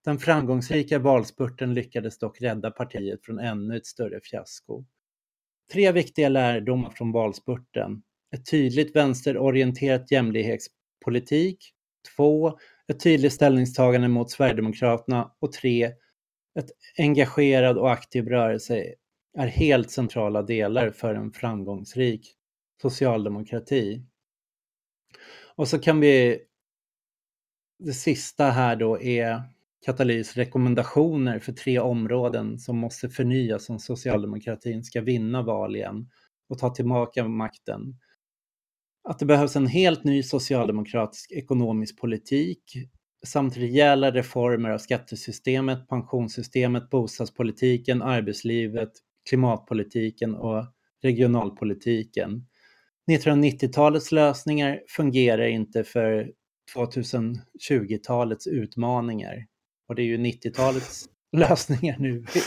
[0.05, 4.85] Den framgångsrika valspurten lyckades dock rädda partiet från ännu ett större fiasko.
[5.73, 8.03] Tre viktiga lärdomar från valspurten.
[8.35, 11.73] Ett tydligt vänsterorienterat jämlikhetspolitik.
[12.17, 12.59] Två,
[12.89, 15.35] ett tydligt ställningstagande mot Sverigedemokraterna.
[15.39, 15.93] Och tre,
[16.59, 18.95] ett engagerad och aktiv rörelse
[19.39, 22.35] är helt centrala delar för en framgångsrik
[22.83, 24.03] socialdemokrati.
[25.55, 26.41] Och så kan vi,
[27.79, 29.43] det sista här då är
[29.85, 36.09] Katalys rekommendationer för tre områden som måste förnyas om socialdemokratin ska vinna val igen
[36.49, 37.99] och ta tillbaka makten.
[39.09, 42.63] Att det behövs en helt ny socialdemokratisk ekonomisk politik,
[43.27, 48.93] samt rejäla reformer av skattesystemet, pensionssystemet, bostadspolitiken, arbetslivet,
[49.29, 50.65] klimatpolitiken och
[51.03, 52.47] regionalpolitiken.
[53.11, 56.33] 1990-talets lösningar fungerar inte för
[56.77, 59.47] 2020-talets utmaningar.
[59.89, 62.41] Och det är ju 90-talets lösningar nu vi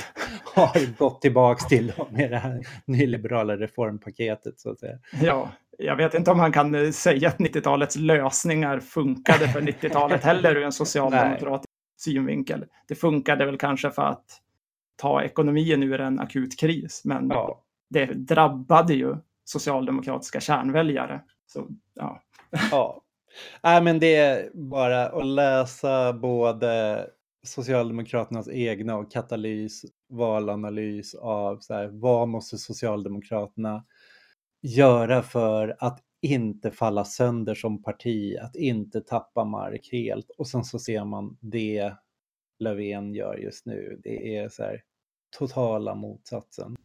[0.53, 4.97] har gått tillbaks till med det här nyliberala reformpaketet så att säga.
[5.21, 10.55] Ja, jag vet inte om man kan säga att 90-talets lösningar funkade för 90-talet heller
[10.55, 12.65] ur en socialdemokratisk synvinkel.
[12.87, 14.25] Det funkade väl kanske för att
[14.95, 17.61] ta ekonomin ur en akut kris, men ja.
[17.89, 21.21] det drabbade ju socialdemokratiska kärnväljare.
[21.47, 22.21] Så, ja.
[22.71, 23.01] ja.
[23.63, 27.05] Nej, men det är bara att läsa både
[27.45, 33.85] Socialdemokraternas egna och Katalys valanalys av så här, vad måste Socialdemokraterna
[34.61, 40.29] göra för att inte falla sönder som parti, att inte tappa mark helt.
[40.37, 41.93] Och sen så ser man det
[42.59, 43.99] Löfven gör just nu.
[44.03, 44.83] Det är så här
[45.37, 46.75] totala motsatsen.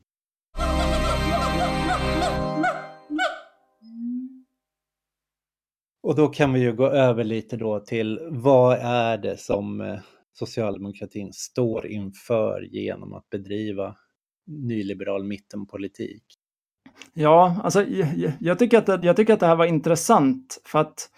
[6.02, 9.98] Och då kan vi ju gå över lite då till vad är det som eh,
[10.40, 13.96] socialdemokratin står inför genom att bedriva
[14.46, 16.24] nyliberal mittenpolitik?
[17.12, 20.78] Ja, alltså jag, jag, tycker att det, jag tycker att det här var intressant för
[20.78, 21.10] att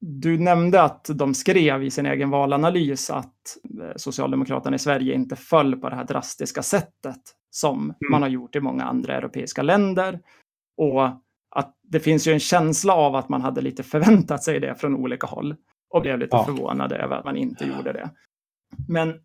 [0.00, 5.36] du nämnde att de skrev i sin egen valanalys att eh, Socialdemokraterna i Sverige inte
[5.36, 7.94] föll på det här drastiska sättet som mm.
[8.10, 10.20] man har gjort i många andra europeiska länder.
[10.76, 11.04] Och
[11.56, 14.96] att det finns ju en känsla av att man hade lite förväntat sig det från
[14.96, 15.56] olika håll
[15.94, 16.44] och blev lite ja.
[16.44, 18.10] förvånade över att man inte gjorde det.
[18.88, 19.20] Men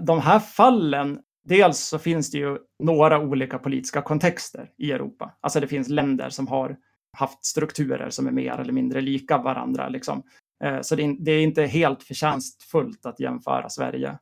[0.00, 5.38] de här fallen, dels så finns det ju några olika politiska kontexter i Europa.
[5.40, 6.76] Alltså det finns länder som har
[7.18, 9.88] haft strukturer som är mer eller mindre lika varandra.
[9.88, 10.22] Liksom.
[10.64, 14.18] Eh, så det är inte helt förtjänstfullt att jämföra Sverige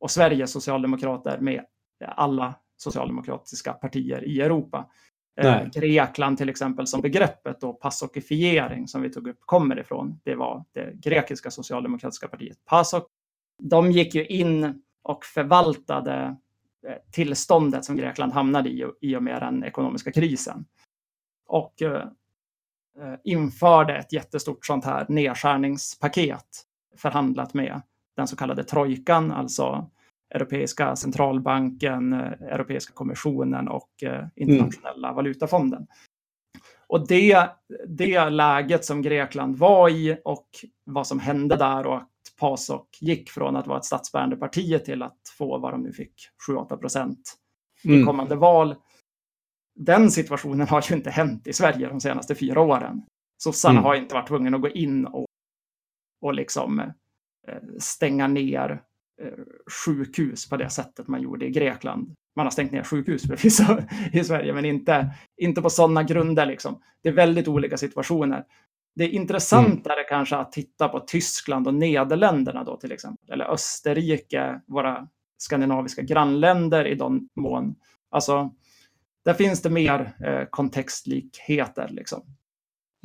[0.00, 1.64] och Sveriges socialdemokrater med
[2.06, 4.90] alla socialdemokratiska partier i Europa.
[5.40, 5.70] Eh, Nej.
[5.74, 10.20] Grekland till exempel som begreppet och passokifiering som vi tog upp kommer ifrån.
[10.24, 13.06] Det var det grekiska socialdemokratiska partiet PASOK.
[13.58, 16.36] De gick ju in och förvaltade
[16.86, 20.64] eh, tillståndet som Grekland hamnade i i och med den ekonomiska krisen.
[21.46, 22.06] Och eh,
[23.00, 26.66] eh, införde ett jättestort sånt här nedskärningspaket
[26.96, 27.82] förhandlat med
[28.16, 29.90] den så kallade trojkan, alltså
[30.34, 35.16] Europeiska centralbanken, eh, Europeiska kommissionen och eh, Internationella mm.
[35.16, 35.86] valutafonden.
[36.86, 37.50] Och det,
[37.88, 40.48] det läget som Grekland var i och
[40.84, 42.08] vad som hände där och att
[42.40, 46.14] PASOK gick från att vara ett statsbärande parti till att få vad de nu fick,
[46.48, 47.18] 7-8 procent
[47.84, 48.06] i mm.
[48.06, 48.74] kommande val.
[49.74, 53.02] Den situationen har ju inte hänt i Sverige de senaste fyra åren.
[53.42, 53.84] Sossarna mm.
[53.84, 55.26] har inte varit tvungna att gå in och,
[56.22, 56.80] och liksom
[57.48, 58.82] eh, stänga ner
[59.84, 62.14] sjukhus på det sättet man gjorde i Grekland.
[62.36, 63.76] Man har stängt ner sjukhus förvisso
[64.12, 66.46] i Sverige, men inte, inte på sådana grunder.
[66.46, 66.82] Liksom.
[67.02, 68.44] Det är väldigt olika situationer.
[68.94, 70.06] Det är intressantare mm.
[70.08, 76.86] kanske att titta på Tyskland och Nederländerna då till exempel, eller Österrike, våra skandinaviska grannländer
[76.86, 77.74] i de mån.
[78.10, 78.54] Alltså,
[79.24, 81.88] där finns det mer eh, kontextlikheter.
[81.88, 82.22] Liksom.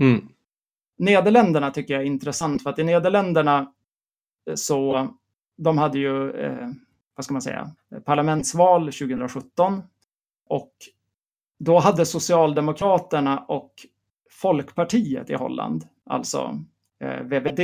[0.01, 0.27] Mm.
[0.97, 3.73] Nederländerna tycker jag är intressant för att i Nederländerna
[4.49, 5.09] eh, så
[5.57, 6.69] de hade ju, eh,
[7.15, 7.71] vad ska man säga,
[8.05, 9.83] parlamentsval 2017
[10.49, 10.73] och
[11.59, 13.73] då hade Socialdemokraterna och
[14.31, 16.59] Folkpartiet i Holland, alltså
[16.99, 17.59] eh, VVD,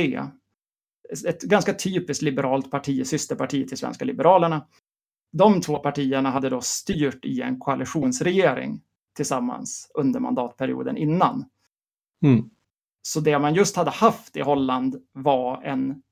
[1.26, 4.66] ett ganska typiskt liberalt parti, systerparti till Svenska Liberalerna.
[5.32, 8.80] De två partierna hade då styrt i en koalitionsregering
[9.16, 11.44] tillsammans under mandatperioden innan.
[12.22, 12.50] Mm.
[13.02, 16.02] Så det man just hade haft i Holland var en,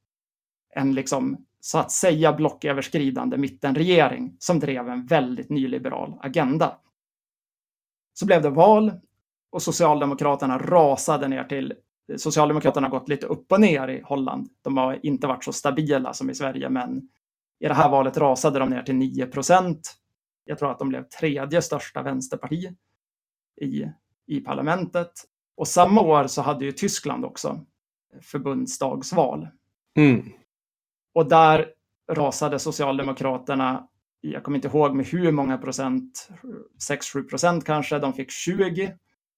[0.75, 6.79] en liksom så att säga blocköverskridande mittenregering som drev en väldigt nyliberal agenda.
[8.15, 8.93] Så blev det val
[9.53, 11.75] och Socialdemokraterna rasade ner till
[12.17, 14.49] Socialdemokraterna har gått lite upp och ner i Holland.
[14.63, 17.09] De har inte varit så stabila som i Sverige, men
[17.61, 19.95] i det här valet rasade de ner till 9 procent.
[20.45, 22.75] Jag tror att de blev tredje största vänsterparti
[23.61, 23.85] i,
[24.27, 25.13] i parlamentet.
[25.57, 27.67] Och samma år så hade ju Tyskland också
[28.21, 29.49] förbundsdagsval.
[29.97, 30.33] Mm.
[31.13, 31.67] Och där
[32.13, 33.89] rasade Socialdemokraterna,
[34.21, 36.29] jag kommer inte ihåg med hur många procent,
[36.91, 38.95] 6-7 procent kanske, de fick 20.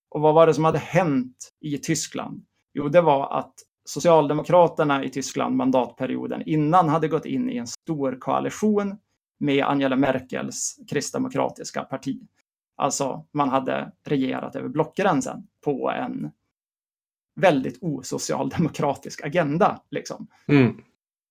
[0.08, 2.44] Och vad var det som hade hänt i Tyskland?
[2.74, 8.16] Jo, det var att Socialdemokraterna i Tyskland mandatperioden innan hade gått in i en stor
[8.20, 8.96] koalition
[9.38, 12.20] med Angela Merkels kristdemokratiska parti.
[12.76, 16.30] Alltså, man hade regerat över blockgränsen på en
[17.36, 19.82] väldigt osocialdemokratisk agenda.
[19.90, 20.26] Liksom.
[20.48, 20.76] Mm.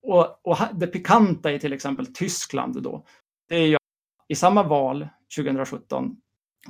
[0.04, 3.06] Och, och det pikanta i till exempel Tyskland då,
[3.50, 3.78] det är ju
[4.28, 6.18] i samma val 2017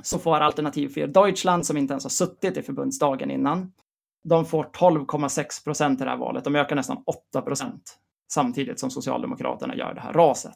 [0.02, 3.72] så får Alternativ för Deutschland, som inte ens har suttit i förbundsdagen innan,
[4.24, 6.44] de får 12,6 procent i det här valet.
[6.44, 7.98] De ökar nästan 8 procent
[8.32, 10.54] samtidigt som Socialdemokraterna gör det här raset.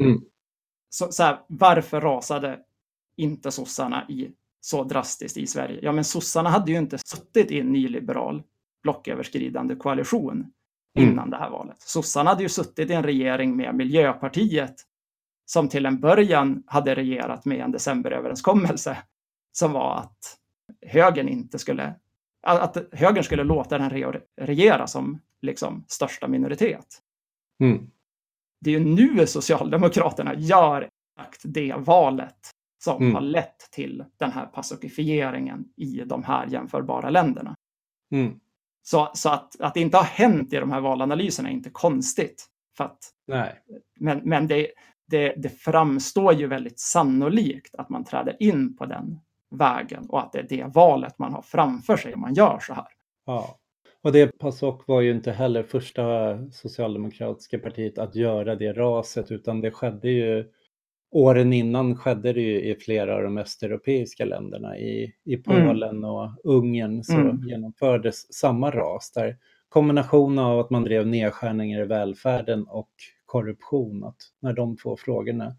[0.00, 0.20] Mm.
[0.88, 2.58] Så, så här, varför rasade
[3.16, 5.80] inte sossarna i så drastiskt i Sverige?
[5.82, 8.42] Ja, men sossarna hade ju inte suttit i en nyliberal
[8.82, 10.52] blocköverskridande koalition.
[10.96, 11.30] Innan mm.
[11.30, 11.80] det här valet.
[11.80, 14.74] Sossarna hade ju suttit i en regering med Miljöpartiet
[15.44, 18.98] som till en början hade regerat med en decemberöverenskommelse
[19.52, 20.38] som var att
[20.86, 21.94] högern inte skulle
[22.46, 23.90] att högern skulle låta den
[24.40, 26.86] regera som liksom största minoritet.
[27.60, 27.90] Mm.
[28.60, 30.88] Det är ju nu Socialdemokraterna gör
[31.20, 32.50] exakt det valet
[32.84, 33.14] som mm.
[33.14, 37.54] har lett till den här pacifieringen i de här jämförbara länderna.
[38.12, 38.40] Mm.
[38.88, 42.46] Så, så att, att det inte har hänt i de här valanalyserna är inte konstigt.
[42.76, 43.52] För att, Nej.
[44.00, 44.68] Men, men det,
[45.06, 49.20] det, det framstår ju väldigt sannolikt att man träder in på den
[49.50, 52.74] vägen och att det är det valet man har framför sig om man gör så
[52.74, 52.86] här.
[53.26, 53.58] Ja,
[54.02, 59.60] och det PASOK var ju inte heller första socialdemokratiska partiet att göra det raset utan
[59.60, 60.44] det skedde ju
[61.10, 64.78] åren innan skedde det ju i flera av de östeuropeiska länderna.
[64.78, 65.42] I, i mm.
[65.42, 66.04] Polen mm.
[66.04, 67.48] och Ungern så mm.
[67.48, 69.36] genomfördes samma ras där
[69.68, 72.90] kombinationen av att man drev nedskärningar i välfärden och
[73.26, 75.56] korruption, att när de två frågorna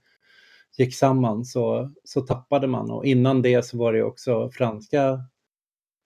[0.77, 2.91] gick samman så, så tappade man.
[2.91, 5.21] Och innan det så var det också franska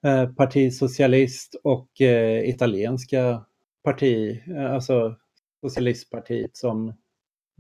[0.06, 3.46] eh, parti socialist och eh, italienska
[3.84, 5.16] parti, eh, alltså
[5.62, 6.94] socialistpartiet som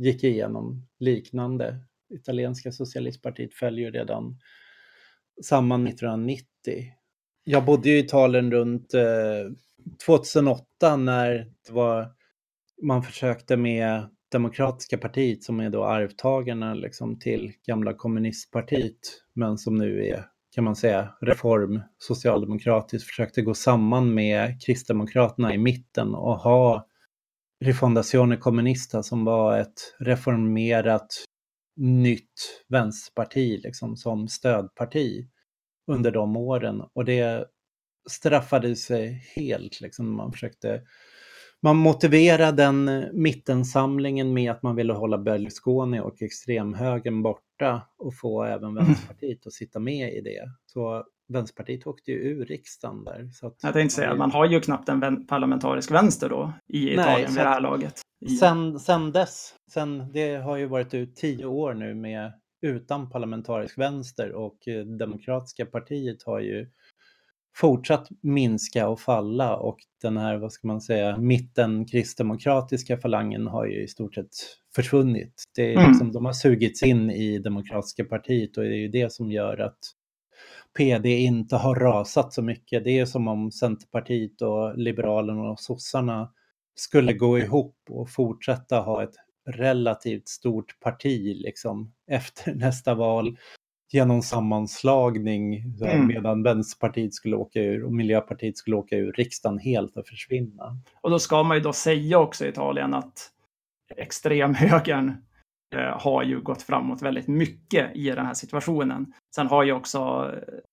[0.01, 1.77] gick igenom liknande.
[2.13, 4.39] Italienska socialistpartiet föll ju redan
[5.43, 6.45] samman 1990.
[7.43, 9.51] Jag bodde i Italien runt eh,
[10.05, 11.31] 2008 när
[11.67, 12.07] det var,
[12.81, 18.99] man försökte med Demokratiska partiet som är då arvtagarna liksom till gamla kommunistpartiet
[19.33, 25.57] men som nu är kan man säga reform socialdemokratiskt försökte gå samman med Kristdemokraterna i
[25.57, 26.87] mitten och ha
[27.61, 31.25] Rifondazione Comunista som var ett reformerat
[31.75, 35.27] nytt vänsterparti liksom som stödparti
[35.87, 37.45] under de åren och det
[38.09, 40.81] straffade sig helt liksom man försökte
[41.61, 48.43] man motiverade den mittensamlingen med att man ville hålla Berlusconi och extremhögern borta och få
[48.43, 48.85] även mm.
[48.85, 50.51] Vänsterpartiet att sitta med i det.
[50.65, 53.29] Så Vänsterpartiet åkte ju ur riksdagen där.
[53.33, 57.07] Så att jag tänkte säga, man har ju knappt en parlamentarisk vänster då i Italien
[57.07, 58.01] Nej, vid det här laget.
[58.39, 63.77] Sen, sen dess, sen, det har ju varit ut tio år nu med utan parlamentarisk
[63.77, 66.67] vänster och eh, Demokratiska partiet har ju
[67.55, 73.65] fortsatt minska och falla och den här, vad ska man säga, mitten kristdemokratiska falangen har
[73.65, 74.29] ju i stort sett
[74.75, 75.43] försvunnit.
[75.55, 75.89] Det är mm.
[75.89, 79.57] liksom, De har sugits in i Demokratiska partiet och det är ju det som gör
[79.57, 79.79] att
[80.77, 82.83] PD inte har rasat så mycket.
[82.83, 86.31] Det är som om Centerpartiet och Liberalerna och sossarna
[86.75, 89.15] skulle gå ihop och fortsätta ha ett
[89.49, 93.37] relativt stort parti liksom efter nästa val
[93.91, 96.07] genom sammanslagning mm.
[96.07, 100.77] medan Vänsterpartiet skulle åka ur och Miljöpartiet skulle åka ur riksdagen helt och försvinna.
[101.01, 103.31] Och då ska man ju då säga också i Italien att
[103.97, 105.13] extremhögern
[105.79, 109.13] har ju gått framåt väldigt mycket i den här situationen.
[109.35, 110.31] Sen har ju också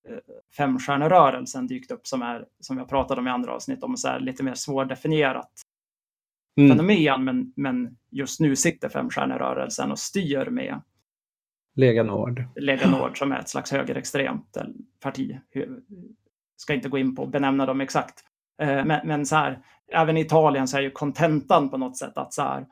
[0.08, 0.16] eh,
[0.56, 4.20] femstjärnerörelsen dykt upp som är, som har pratat om i andra avsnitt, om så här
[4.20, 5.50] lite mer svårdefinierat
[6.60, 6.76] mm.
[6.76, 7.24] fenomen.
[7.24, 10.80] Men, men just nu sitter femstjärnerörelsen och styr med
[11.78, 12.44] Lega Nord.
[12.56, 14.56] Lega Nord som är ett slags högerextremt
[15.00, 15.38] parti.
[16.56, 18.24] Ska inte gå in på att benämna dem exakt.
[18.62, 19.62] Eh, men, men så här,
[19.92, 22.66] även i Italien så är ju kontentan på något sätt att så här,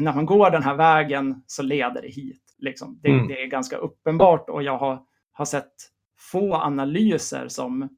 [0.00, 2.42] när man går den här vägen så leder det hit.
[2.58, 2.98] Liksom.
[3.02, 3.28] Det, mm.
[3.28, 5.02] det, är ganska uppenbart och jag har,
[5.32, 5.72] har sett
[6.18, 7.88] få analyser som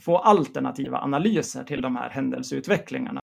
[0.00, 3.20] få alternativa analyser till de här händelseutvecklingarna.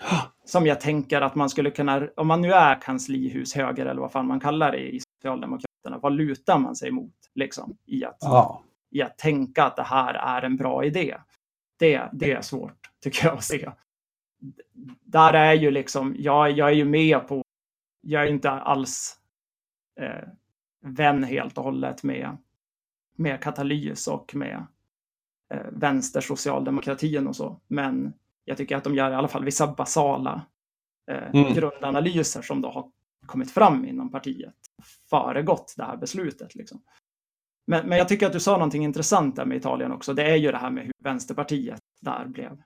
[0.44, 4.12] Som jag tänker att man skulle kunna, om man nu är kanslihus höger eller vad
[4.12, 8.62] fan man kallar det i Socialdemokraterna, vad lutar man sig mot liksom, i, att, ja.
[8.90, 11.16] i att tänka att det här är en bra idé?
[11.78, 13.70] Det, det är svårt, tycker jag, att se.
[15.04, 17.42] Där är ju liksom, jag, jag är ju med på,
[18.00, 19.18] jag är inte alls
[20.00, 20.28] eh,
[20.82, 22.36] vän helt och hållet med,
[23.16, 24.66] med katalys och med
[25.54, 27.60] eh, vänstersocialdemokratin och så.
[27.68, 28.12] Men
[28.44, 30.46] jag tycker att de gör i alla fall vissa basala
[31.10, 31.54] eh, mm.
[31.54, 32.90] grundanalyser som då har
[33.26, 34.54] kommit fram inom partiet
[35.10, 36.54] föregått det här beslutet.
[36.54, 36.82] Liksom.
[37.66, 40.14] Men, men jag tycker att du sa någonting intressant där med Italien också.
[40.14, 42.62] Det är ju det här med hur Vänsterpartiet där blev,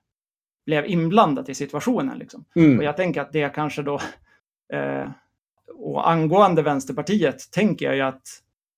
[0.68, 2.18] blev inblandat i situationen.
[2.18, 2.44] Liksom.
[2.56, 2.78] Mm.
[2.78, 4.00] Och jag tänker att det kanske då...
[4.72, 5.10] Eh,
[5.74, 8.22] och angående Vänsterpartiet tänker jag ju att,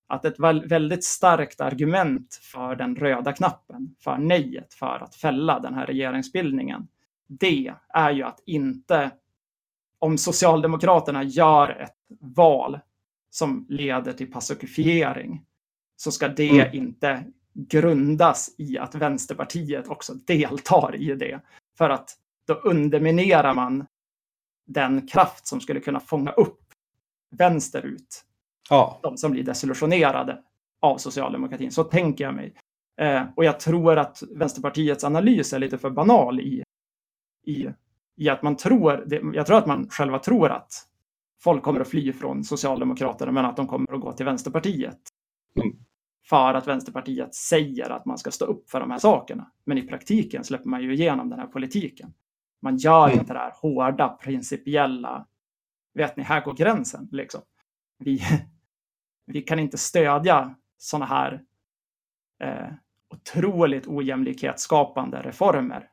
[0.07, 0.38] att ett
[0.70, 6.88] väldigt starkt argument för den röda knappen, för nejet, för att fälla den här regeringsbildningen,
[7.26, 9.11] det är ju att inte
[9.99, 12.78] om Socialdemokraterna gör ett val
[13.30, 15.45] som leder till pacifiering
[15.97, 16.74] så ska det mm.
[16.74, 17.24] inte
[17.55, 21.41] grundas i att Vänsterpartiet också deltar i det.
[21.78, 22.16] För att
[22.46, 23.86] då underminerar man
[24.66, 26.60] den kraft som skulle kunna fånga upp
[27.30, 28.24] vänsterut.
[28.70, 29.00] Ja.
[29.02, 30.42] De som blir desillusionerade
[30.80, 31.70] av socialdemokratin.
[31.70, 32.54] Så tänker jag mig.
[33.00, 36.62] Eh, och jag tror att Vänsterpartiets analys är lite för banal i,
[37.46, 37.68] i,
[38.16, 40.72] i att man tror, det, jag tror att man själva tror att
[41.40, 44.98] folk kommer att fly från Socialdemokraterna men att de kommer att gå till Vänsterpartiet.
[45.56, 45.76] Mm.
[46.31, 49.51] För att Vänsterpartiet säger att man ska stå upp för de här sakerna.
[49.64, 52.12] Men i praktiken släpper man ju igenom den här politiken.
[52.62, 53.20] Man gör mm.
[53.20, 55.26] inte det här hårda, principiella,
[55.95, 57.09] vet ni, här går gränsen.
[57.12, 57.41] Liksom.
[57.99, 58.20] Vi,
[59.26, 61.43] vi kan inte stödja sådana här
[62.43, 62.72] eh,
[63.14, 65.89] otroligt ojämlikhetsskapande reformer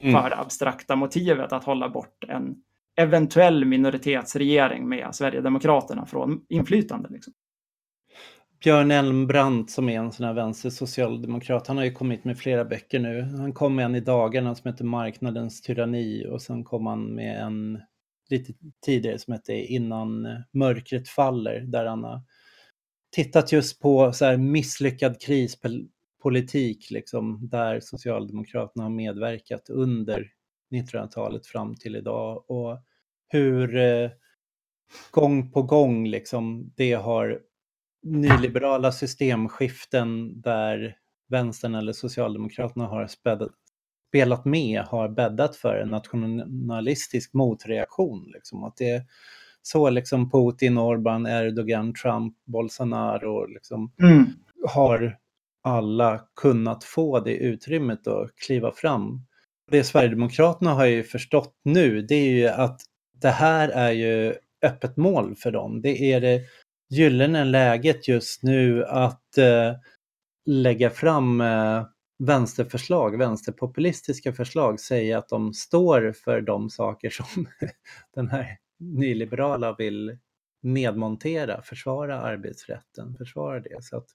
[0.00, 0.22] mm.
[0.22, 2.62] för det abstrakta motivet att hålla bort en
[2.96, 7.08] eventuell minoritetsregering med Sverigedemokraterna från inflytande.
[7.08, 7.34] Liksom.
[8.62, 12.98] Björn Elmbrandt som är en sån här vänstersocialdemokrat, han har ju kommit med flera böcker
[12.98, 13.22] nu.
[13.22, 17.42] Han kom med en i dagarna som heter Marknadens tyranni och sen kom han med
[17.42, 17.80] en
[18.30, 18.52] lite
[18.84, 22.20] tidigare som heter Innan mörkret faller där han har
[23.10, 30.30] tittat just på så här misslyckad krispolitik liksom, där Socialdemokraterna har medverkat under
[30.74, 32.82] 1900-talet fram till idag och
[33.28, 34.10] hur eh,
[35.10, 37.40] gång på gång liksom det har
[38.02, 40.96] nyliberala systemskiften där
[41.28, 43.48] vänstern eller Socialdemokraterna har späd,
[44.08, 48.30] spelat med har bäddat för en nationalistisk motreaktion.
[48.34, 48.64] Liksom.
[48.64, 49.02] Att det är
[49.62, 54.24] så liksom Putin, Orban, Erdogan, Trump, Bolsonaro liksom, mm.
[54.66, 55.18] har
[55.62, 59.26] alla kunnat få det utrymmet att kliva fram.
[59.70, 62.80] Det Sverigedemokraterna har ju förstått nu, det är ju att
[63.20, 65.80] det här är ju öppet mål för dem.
[65.82, 66.40] Det är det
[66.90, 69.72] gyllene läget just nu att eh,
[70.46, 71.86] lägga fram eh,
[72.18, 77.46] vänsterförslag, vänsterpopulistiska förslag, säga att de står för de saker som
[78.14, 80.18] den här nyliberala vill
[80.62, 83.84] nedmontera, försvara arbetsrätten, försvara det.
[83.84, 84.06] Så att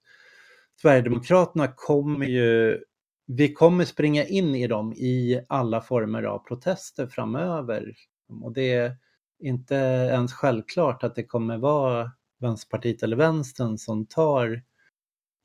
[0.82, 2.80] Sverigedemokraterna kommer ju,
[3.28, 7.94] vi kommer springa in i dem i alla former av protester framöver.
[8.42, 8.98] Och det är
[9.40, 12.12] inte ens självklart att det kommer vara
[12.44, 14.62] Vänsterpartiet eller vänstern som tar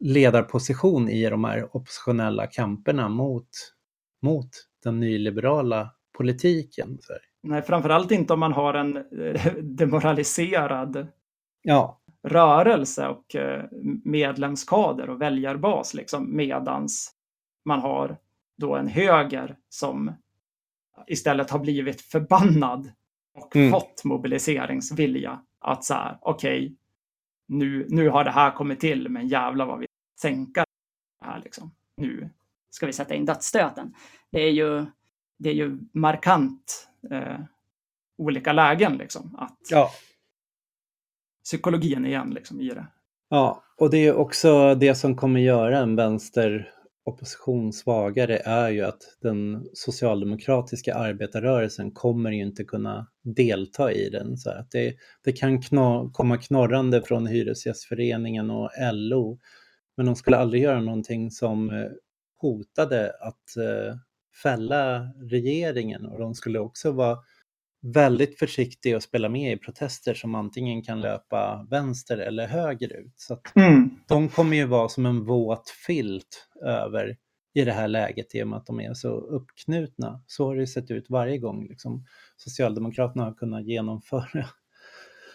[0.01, 3.49] ledarposition i de här oppositionella kamperna mot,
[4.23, 4.49] mot
[4.85, 6.99] den nyliberala politiken.
[7.43, 11.07] Nej, framförallt inte om man har en eh, demoraliserad
[11.63, 12.01] ja.
[12.23, 13.65] rörelse och eh,
[14.05, 17.15] medlemskader och väljarbas liksom, medans
[17.65, 18.17] man har
[18.59, 20.13] då en höger som
[21.07, 22.93] istället har blivit förbannad
[23.35, 23.71] och mm.
[23.71, 25.41] fått mobiliseringsvilja.
[25.61, 26.77] Att så här, okej, okay,
[27.49, 29.87] nu, nu har det här kommit till, men jävla vad vi
[30.21, 30.65] sänka
[31.21, 31.75] det här liksom.
[31.97, 32.31] Nu
[32.71, 33.95] ska vi sätta in dödsstöten.
[34.31, 34.87] Det är ju,
[35.39, 37.41] det är ju markant eh,
[38.19, 39.37] olika lägen liksom.
[39.39, 39.91] Att ja.
[41.45, 42.87] Psykologin igen liksom i det.
[43.29, 46.75] Ja, och det är också det som kommer göra en vänster
[47.09, 54.37] opposition svagare är ju att den socialdemokratiska arbetarrörelsen kommer ju inte kunna delta i den.
[54.37, 59.39] Så att det, det kan kno, komma knorrande från Hyresgästföreningen och LO,
[59.97, 61.91] men de skulle aldrig göra någonting som eh,
[62.41, 63.97] hotade att eh,
[64.43, 67.19] fälla regeringen och de skulle också vara
[67.83, 73.13] väldigt försiktiga och spela med i protester som antingen kan löpa vänster eller höger ut.
[73.17, 73.91] Så mm.
[74.09, 77.17] De kommer ju vara som en våt filt över
[77.55, 80.23] i det här läget i och med att de är så uppknutna.
[80.27, 82.05] Så har det sett ut varje gång liksom,
[82.37, 84.47] Socialdemokraterna har kunnat genomföra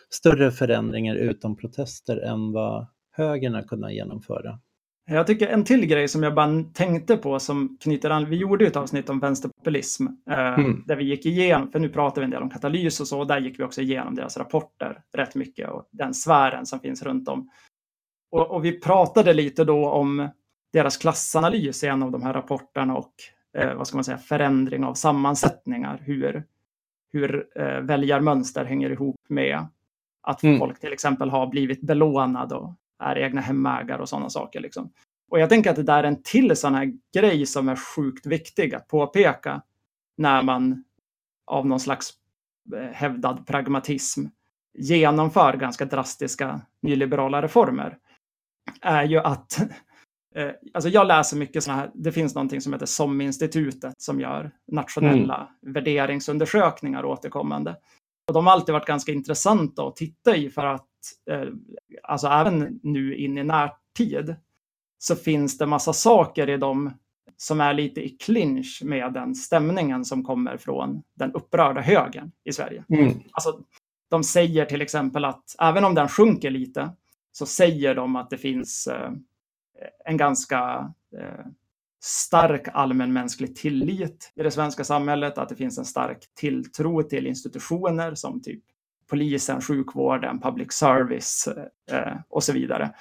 [0.09, 4.59] större förändringar utom protester än vad högern har kunnat genomföra.
[5.05, 8.29] Jag tycker en till grej som jag bara tänkte på som knyter an.
[8.29, 10.83] Vi gjorde ett avsnitt om vänsterpopulism eh, mm.
[10.87, 13.27] där vi gick igenom, för nu pratar vi en del om katalys och så, och
[13.27, 17.27] där gick vi också igenom deras rapporter rätt mycket och den sfären som finns runt
[17.27, 17.49] om.
[18.31, 20.29] Och, och vi pratade lite då om
[20.73, 23.13] deras klassanalys i en av de här rapporterna och
[23.57, 26.43] eh, vad ska man säga, förändring av sammansättningar, hur,
[27.13, 29.67] hur eh, väljarmönster hänger ihop med
[30.21, 30.59] att mm.
[30.59, 32.73] folk till exempel har blivit belånade och
[33.03, 34.59] är egna hemägare och sådana saker.
[34.59, 34.91] Liksom.
[35.31, 38.25] Och jag tänker att det där är en till sån här grej som är sjukt
[38.25, 39.61] viktig att påpeka
[40.17, 40.83] när man
[41.45, 42.13] av någon slags
[42.75, 44.25] eh, hävdad pragmatism
[44.77, 47.97] genomför ganska drastiska nyliberala reformer
[48.81, 49.59] är ju att
[50.35, 54.51] eh, Alltså jag läser mycket sådana här, det finns någonting som heter SOM-institutet som gör
[54.71, 55.73] nationella mm.
[55.73, 57.75] värderingsundersökningar återkommande.
[58.27, 60.85] Och de har alltid varit ganska intressanta att titta i för att,
[62.03, 64.35] alltså även nu in i närtid,
[64.97, 66.93] så finns det massa saker i dem
[67.37, 72.53] som är lite i clinch med den stämningen som kommer från den upprörda högern i
[72.53, 72.83] Sverige.
[72.89, 73.19] Mm.
[73.31, 73.59] Alltså,
[74.09, 76.89] de säger till exempel att även om den sjunker lite
[77.31, 79.11] så säger de att det finns eh,
[80.05, 81.45] en ganska eh,
[82.03, 88.15] stark allmänmänsklig tillit i det svenska samhället, att det finns en stark tilltro till institutioner
[88.15, 88.63] som typ
[89.13, 91.47] polisen, sjukvården, public service
[91.91, 92.93] eh, och så vidare.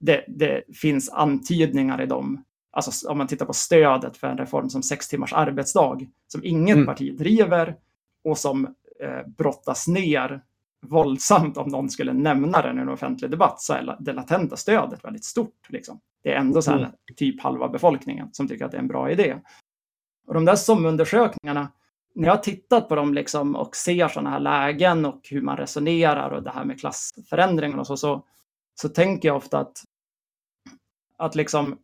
[0.00, 4.70] Det, det, finns antydningar i dem, alltså om man tittar på stödet för en reform
[4.70, 6.86] som sex timmars arbetsdag, som inget mm.
[6.86, 7.76] parti driver
[8.24, 8.64] och som
[9.00, 10.40] eh, brottas ner
[10.82, 15.04] våldsamt om någon skulle nämna den i en offentlig debatt så är det latenta stödet
[15.04, 15.66] väldigt stort.
[15.68, 16.00] Liksom.
[16.22, 16.90] Det är ändå så här, mm.
[17.16, 19.36] typ halva befolkningen som tycker att det är en bra idé.
[20.26, 21.68] Och de där SOM-undersökningarna,
[22.14, 25.56] när jag har tittat på dem liksom och ser sådana här lägen och hur man
[25.56, 28.24] resonerar och det här med klassförändringen och så, så,
[28.74, 29.84] så tänker jag ofta att,
[31.18, 31.78] att liksom,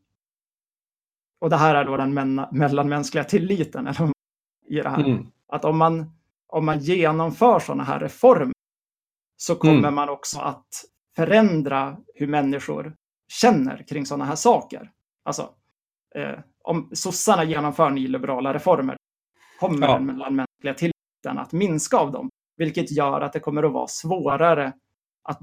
[1.41, 2.14] och det här är då den
[2.53, 4.11] mellanmänskliga tilliten eller,
[4.66, 5.26] i det här, mm.
[5.47, 6.12] att om man,
[6.47, 8.55] om man genomför sådana här reformer
[9.37, 9.95] så kommer mm.
[9.95, 10.85] man också att
[11.16, 12.95] förändra hur människor
[13.28, 14.91] känner kring sådana här saker.
[15.22, 15.55] Alltså,
[16.14, 18.97] eh, om sossarna genomför nyliberala reformer
[19.61, 19.94] kommer ja.
[19.94, 24.72] den mellanmänskliga tilliten att minska av dem, vilket gör att det kommer att vara svårare
[25.22, 25.40] att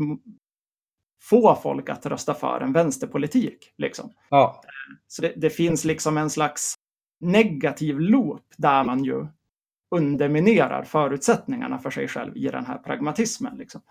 [1.21, 3.73] få folk att rösta för en vänsterpolitik.
[3.77, 4.13] Liksom.
[4.29, 4.61] Ja.
[5.07, 6.75] Så det, det, finns liksom en slags
[7.19, 9.27] negativ loop där man ju
[9.95, 13.57] underminerar förutsättningarna för sig själv i den här pragmatismen.
[13.57, 13.81] Liksom.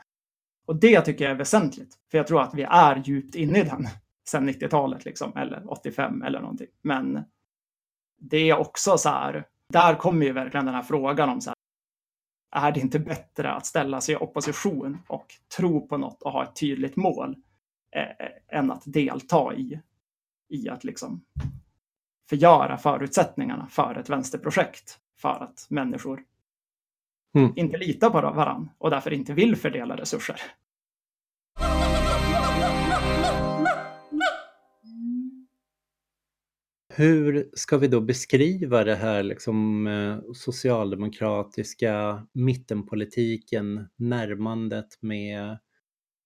[0.66, 3.62] Och det tycker jag är väsentligt, för jag tror att vi är djupt inne i
[3.62, 3.86] den
[4.28, 6.68] sedan 90-talet, liksom, eller 85 eller någonting.
[6.82, 7.24] Men
[8.18, 12.68] det är också så här, där kommer ju verkligen den här frågan om så här,
[12.68, 16.44] är det inte bättre att ställa sig i opposition och tro på något och ha
[16.44, 17.36] ett tydligt mål
[17.96, 19.80] eh, än att delta i,
[20.48, 21.24] i att liksom
[22.28, 26.24] förgöra förutsättningarna för ett vänsterprojekt för att människor
[27.34, 27.52] mm.
[27.56, 30.40] inte litar på varandra och därför inte vill fördela resurser.
[36.98, 45.58] Hur ska vi då beskriva det här liksom, eh, socialdemokratiska mittenpolitiken, närmandet med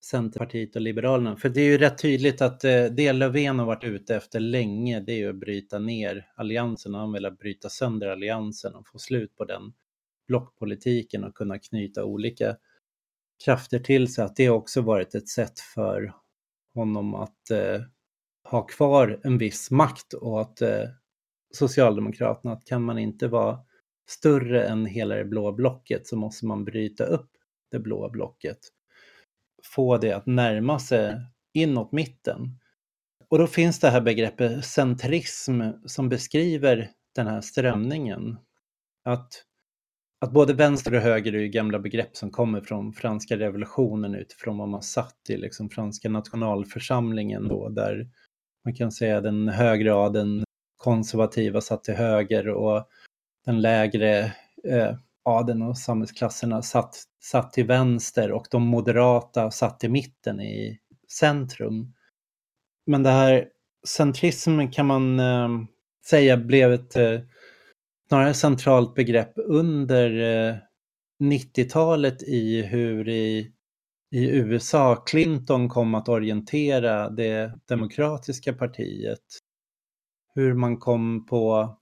[0.05, 1.37] Centerpartiet och Liberalerna?
[1.37, 5.01] För det är ju rätt tydligt att eh, det Löfven har varit ute efter länge,
[5.01, 6.95] det är ju att bryta ner alliansen.
[6.95, 9.73] Han vill bryta sönder alliansen och få slut på den
[10.29, 12.57] blockpolitiken och kunna knyta olika
[13.45, 14.25] krafter till sig.
[14.25, 16.13] Att det också varit ett sätt för
[16.75, 17.81] honom att eh,
[18.51, 20.89] ha kvar en viss makt åt eh,
[21.55, 23.59] Socialdemokraterna, att kan man inte vara
[24.09, 27.31] större än hela det blå blocket så måste man bryta upp
[27.71, 28.59] det blå blocket.
[29.63, 31.21] Få det att närma sig
[31.53, 32.59] inåt mitten.
[33.29, 38.39] Och då finns det här begreppet centrism som beskriver den här strömningen.
[39.05, 39.45] Att,
[40.21, 44.59] att både vänster och höger är ju gamla begrepp som kommer från franska revolutionen utifrån
[44.59, 48.11] vad man satt i liksom franska nationalförsamlingen då, där
[48.65, 50.45] man kan säga den högre adeln
[50.77, 52.89] konservativa satt till höger och
[53.47, 54.33] den lägre
[54.65, 60.79] eh, adeln och samhällsklasserna satt, satt till vänster och de moderata satt i mitten i
[61.09, 61.95] centrum.
[62.87, 63.49] Men det här
[63.87, 65.49] centrismen kan man eh,
[66.07, 67.21] säga blev ett eh,
[68.09, 70.57] snarare centralt begrepp under eh,
[71.23, 73.53] 90-talet i hur i
[74.11, 79.25] i USA Clinton kom att orientera det demokratiska partiet.
[80.35, 81.77] Hur man kom på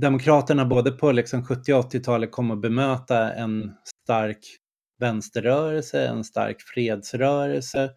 [0.00, 3.74] Demokraterna både på liksom 70 och 80-talet kom att bemöta en
[4.04, 4.38] stark
[4.98, 7.90] vänsterrörelse, en stark fredsrörelse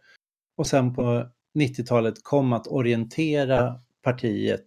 [0.58, 1.30] och sen på
[1.60, 4.66] 90-talet kom att orientera partiet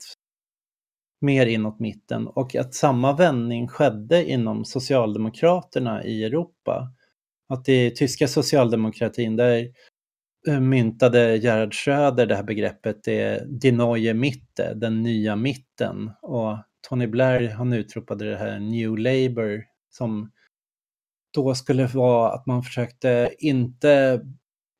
[1.20, 6.94] mer inåt mitten och att samma vändning skedde inom Socialdemokraterna i Europa
[7.49, 9.69] att i tyska socialdemokratin där
[10.49, 16.11] eh, myntade Gerhard Schröder det här begreppet, det är Die Neue Mitte, den nya mitten.
[16.23, 20.31] Och Tony Blair han utropade det här New Labour som
[21.35, 24.21] då skulle vara att man försökte inte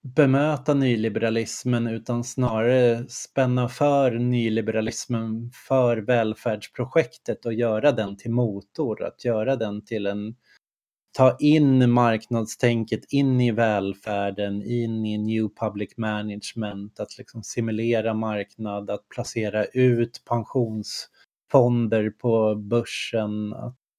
[0.05, 9.25] bemöta nyliberalismen utan snarare spänna för nyliberalismen för välfärdsprojektet och göra den till motor, att
[9.25, 10.35] göra den till en
[11.17, 18.91] ta in marknadstänket in i välfärden, in i new public management, att liksom simulera marknad,
[18.91, 23.55] att placera ut pensionsfonder på börsen,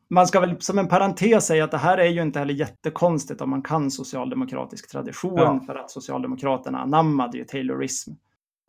[0.07, 3.41] man ska väl som en parentes säga att det här är ju inte heller jättekonstigt
[3.41, 5.63] om man kan socialdemokratisk tradition ja.
[5.65, 8.11] för att Socialdemokraterna anammade ju Taylorism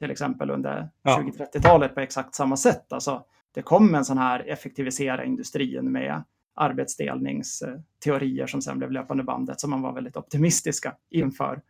[0.01, 1.23] till exempel under ja.
[1.39, 2.93] 20-30-talet på exakt samma sätt.
[2.93, 3.25] Alltså,
[3.55, 6.23] det kom en sån här effektivisera industrin med
[6.57, 11.63] arbetsdelningsteorier som sen blev löpande bandet som man var väldigt optimistiska inför.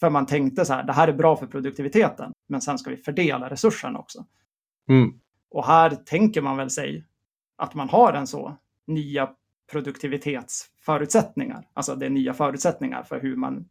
[0.00, 2.96] För man tänkte så här, det här är bra för produktiviteten, men sen ska vi
[2.96, 4.26] fördela resurserna också.
[4.88, 5.20] Mm.
[5.50, 7.04] Och här tänker man väl sig
[7.56, 8.56] att man har en så
[8.86, 9.30] nya
[9.72, 11.68] produktivitetsförutsättningar.
[11.72, 13.68] Alltså det är nya förutsättningar för hur man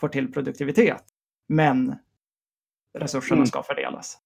[0.00, 1.04] får till produktivitet.
[1.48, 1.94] Men
[2.98, 3.46] resurserna mm.
[3.46, 4.18] ska fördelas.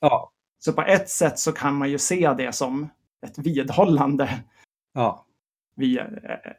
[0.00, 0.32] Ja.
[0.58, 2.88] Så på ett sätt så kan man ju se det som
[3.26, 4.44] ett vidhållande
[4.96, 5.26] ja.
[5.76, 6.06] via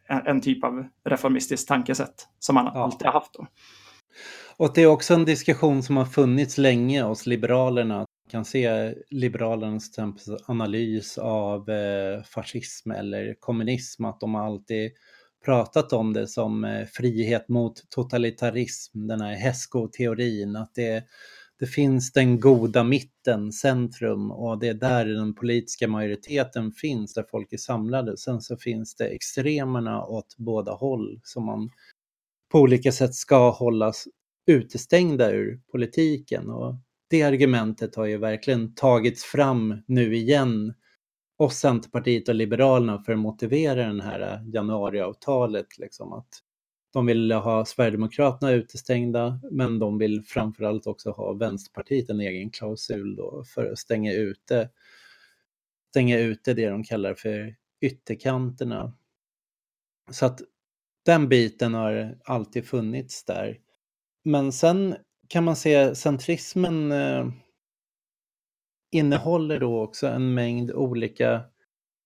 [0.08, 2.84] en typ av reformistiskt tankesätt som man ja.
[2.84, 3.34] alltid har haft.
[3.34, 3.48] Då.
[4.58, 9.92] Och det är också en diskussion som har funnits länge hos Liberalerna kan se Liberalernas
[10.46, 14.92] analys av eh, fascism eller kommunism, att de har alltid
[15.46, 21.04] pratat om det som eh, frihet mot totalitarism, den här HESCO-teorin, att det,
[21.60, 27.26] det finns den goda mitten, centrum, och det är där den politiska majoriteten finns, där
[27.32, 28.18] folk är samlade.
[28.18, 31.70] Sen så finns det extremerna åt båda håll som man
[32.52, 34.08] på olika sätt ska hållas
[34.48, 36.50] utestängda ur politiken.
[36.50, 36.76] Och
[37.10, 40.74] det argumentet har ju verkligen tagits fram nu igen
[41.38, 45.78] och Centerpartiet och Liberalerna för att motivera det här äh, januariavtalet.
[45.78, 46.30] Liksom, att
[46.94, 53.16] de vill ha Sverigedemokraterna utestängda men de vill framförallt också ha Vänsterpartiet en egen klausul
[53.16, 54.70] då för att stänga ute,
[55.90, 58.94] stänga ute det de kallar för ytterkanterna.
[60.12, 60.42] Så att
[61.06, 63.60] den biten har alltid funnits där.
[64.24, 64.96] Men sen
[65.28, 67.28] kan man se centrismen eh,
[68.92, 71.44] innehåller då också en mängd olika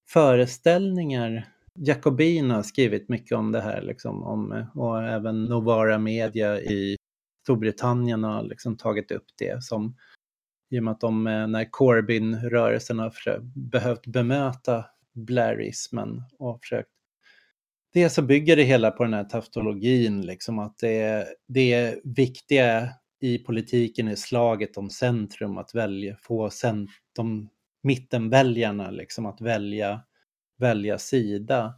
[0.09, 1.47] föreställningar.
[1.79, 6.97] Jacobin har skrivit mycket om det här liksom, om, och även Novara Media i
[7.43, 9.95] Storbritannien har liksom tagit upp det som
[10.69, 13.13] i och med att de, eh, när Corbyn-rörelsen har
[13.71, 16.89] behövt bemöta blairismen och försökt
[17.93, 22.89] det så bygger det hela på den här taftologin, liksom att det, det viktiga
[23.21, 27.49] i politiken är slaget om centrum, att välja, få cent, de
[27.83, 30.01] mittenväljarna liksom att välja,
[30.61, 31.73] välja sida.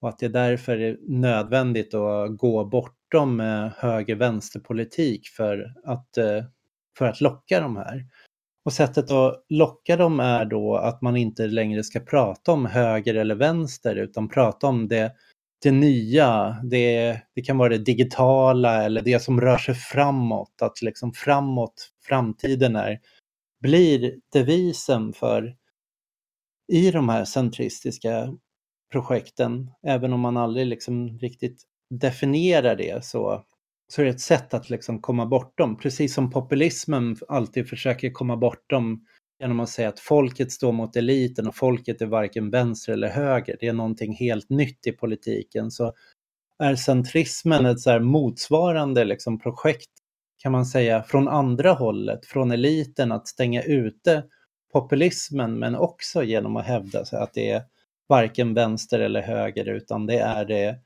[0.00, 6.44] Och att det därför är nödvändigt att gå bortom eh, höger-vänsterpolitik för att, eh,
[6.98, 8.06] för att locka de här.
[8.64, 13.14] Och sättet att locka dem är då att man inte längre ska prata om höger
[13.14, 15.12] eller vänster utan prata om det
[15.62, 20.62] det nya, det, det kan vara det digitala eller det som rör sig framåt.
[20.62, 22.98] Att liksom framåt, framtiden är,
[23.60, 25.56] blir devisen för
[26.70, 28.34] i de här centristiska
[28.92, 33.44] projekten, även om man aldrig liksom riktigt definierar det så,
[33.92, 38.36] så är det ett sätt att liksom komma bortom, precis som populismen alltid försöker komma
[38.36, 39.04] bortom
[39.40, 43.56] genom att säga att folket står mot eliten och folket är varken vänster eller höger.
[43.60, 45.70] Det är någonting helt nytt i politiken.
[45.70, 45.92] Så
[46.58, 49.90] är centrismen ett så motsvarande liksom projekt
[50.38, 54.24] kan man säga från andra hållet, från eliten att stänga ute
[54.72, 57.62] populismen men också genom att hävda sig att det är
[58.08, 60.78] varken vänster eller höger utan det är det,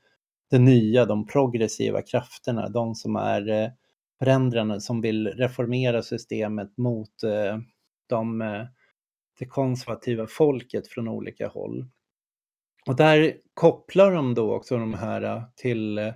[0.49, 3.71] det nya, de progressiva krafterna, de som är eh, förändrarna
[4.19, 7.57] förändrande, som vill reformera systemet mot eh,
[8.09, 8.65] de, eh,
[9.39, 11.85] det konservativa folket från olika håll.
[12.87, 16.13] Och där kopplar de då också de här till,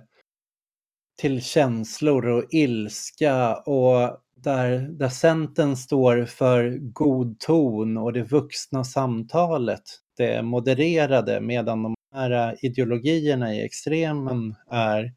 [1.20, 8.84] till känslor och ilska och där, där Centern står för god ton och det vuxna
[8.84, 9.82] samtalet,
[10.16, 15.12] det modererade, medan de här ideologierna i extremen är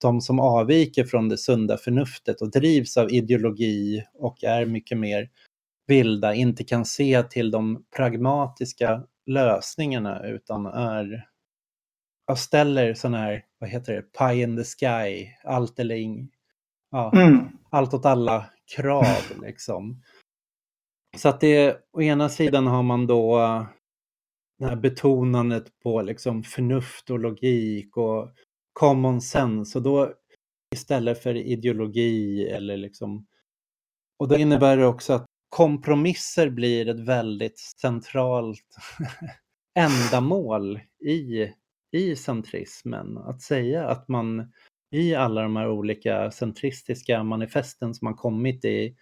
[0.00, 5.30] de som avviker från det sunda förnuftet och drivs av ideologi och är mycket mer
[5.86, 11.28] vilda inte kan se till de pragmatiska lösningarna utan är
[12.30, 16.30] och ställer sådana här, vad heter det, pie in the sky, allt eller ing,
[16.90, 17.48] ja, mm.
[17.70, 18.46] allt åt alla
[18.76, 20.02] krav liksom.
[21.16, 23.38] Så att det, å ena sidan har man då
[24.58, 28.34] det här betonandet på liksom förnuft och logik och
[28.72, 30.14] common sense och då
[30.74, 33.26] istället för ideologi eller liksom.
[34.18, 38.76] Och då innebär det också att kompromisser blir ett väldigt centralt
[39.78, 41.52] ändamål i,
[41.92, 43.18] i centrismen.
[43.18, 44.52] Att säga att man
[44.92, 48.96] i alla de här olika centristiska manifesten som har kommit i,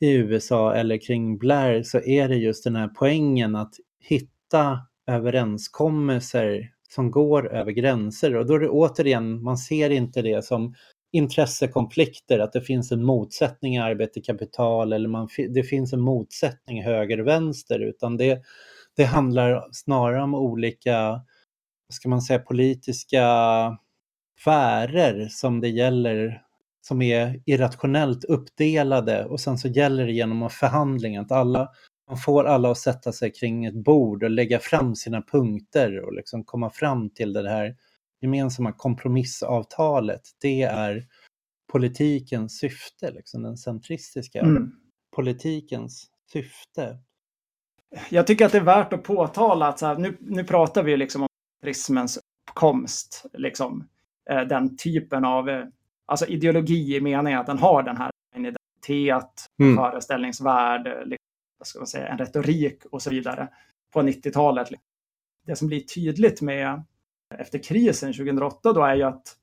[0.00, 6.70] i USA eller kring Blair så är det just den här poängen att hitta överenskommelser
[6.88, 8.36] som går över gränser.
[8.36, 10.74] Och då är det återigen, man ser inte det som
[11.12, 16.82] intressekonflikter, att det finns en motsättning i arbete kapital eller man, det finns en motsättning
[16.82, 18.42] höger och vänster utan det,
[18.96, 21.20] det handlar snarare om olika,
[21.92, 23.26] ska man säga, politiska
[24.40, 26.44] sfärer som det gäller
[26.80, 31.68] som är irrationellt uppdelade och sen så gäller det genom förhandlingen att alla,
[32.08, 36.12] man får alla att sätta sig kring ett bord och lägga fram sina punkter och
[36.12, 37.76] liksom komma fram till det här
[38.20, 40.20] gemensamma kompromissavtalet.
[40.40, 41.06] Det är
[41.72, 44.72] politikens syfte, liksom den centristiska mm.
[45.16, 46.98] politikens syfte.
[48.10, 50.96] Jag tycker att det är värt att påtala att så här, nu, nu pratar vi
[50.96, 51.28] liksom om
[51.62, 52.18] prismens
[52.50, 53.88] uppkomst, liksom,
[54.26, 55.64] den typen av eh,
[56.06, 59.76] alltså ideologi i meningen att den har den här identitet, mm.
[59.76, 63.48] föreställningsvärld, liksom, vad säga, en retorik och så vidare
[63.92, 64.68] på 90-talet.
[65.46, 66.84] Det som blir tydligt med
[67.38, 69.36] efter krisen 2008 då är ju att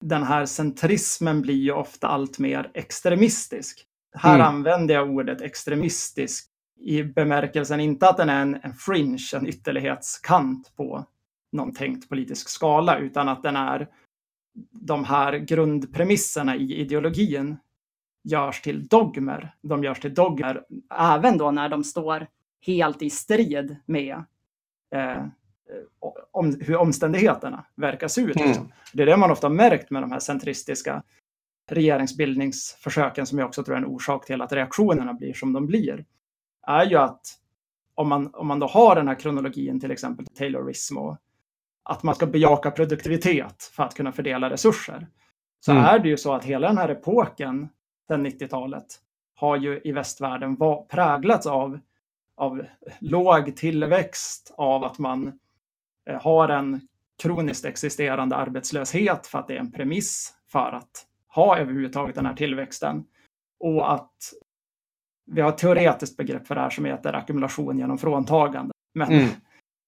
[0.00, 3.84] den här centrismen blir ju ofta allt mer extremistisk.
[4.16, 4.46] Här mm.
[4.46, 6.50] använder jag ordet extremistisk
[6.80, 11.06] i bemärkelsen inte att den är en, en fringe, en ytterlighetskant på
[11.52, 13.88] någon tänkt politisk skala, utan att den är
[14.70, 17.56] de här grundpremisserna i ideologin
[18.24, 19.54] görs till dogmer.
[19.62, 20.64] De görs till dogmer
[20.98, 22.26] även då när de står
[22.66, 24.24] helt i strid med
[24.94, 25.24] eh,
[26.30, 28.36] om, hur omständigheterna verkar se ut.
[28.36, 28.48] Mm.
[28.48, 28.72] Liksom.
[28.92, 31.02] Det är det man ofta märkt med de här centristiska
[31.70, 36.04] regeringsbildningsförsöken som jag också tror är en orsak till att reaktionerna blir som de blir.
[36.66, 37.20] Är ju att
[37.94, 41.18] om man, om man då har den här kronologin, till exempel Taylorism och
[41.84, 45.06] att man ska bejaka produktivitet för att kunna fördela resurser.
[45.60, 45.84] Så mm.
[45.84, 47.68] är det ju så att hela den här epoken,
[48.08, 48.86] sen 90-talet,
[49.34, 51.78] har ju i västvärlden var, präglats av,
[52.36, 52.64] av
[52.98, 55.38] låg tillväxt, av att man
[56.10, 56.88] eh, har en
[57.22, 62.34] kroniskt existerande arbetslöshet för att det är en premiss för att ha överhuvudtaget den här
[62.34, 63.04] tillväxten.
[63.60, 64.16] Och att
[65.26, 68.72] vi har ett teoretiskt begrepp för det här som heter ackumulation genom fråntagande.
[68.94, 69.28] Men mm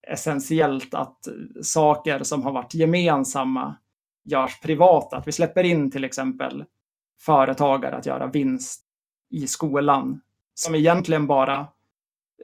[0.07, 1.29] essentiellt att
[1.63, 3.77] saker som har varit gemensamma
[4.25, 5.17] görs privata.
[5.17, 6.65] Att vi släpper in till exempel
[7.21, 8.83] företagare att göra vinst
[9.31, 10.21] i skolan
[10.55, 11.67] som egentligen bara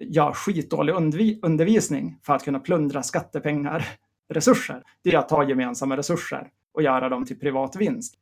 [0.00, 0.94] gör skitdålig
[1.42, 3.88] undervisning för att kunna plundra skattepengar,
[4.28, 4.82] resurser.
[5.02, 8.14] Det är att ta gemensamma resurser och göra dem till privat vinst.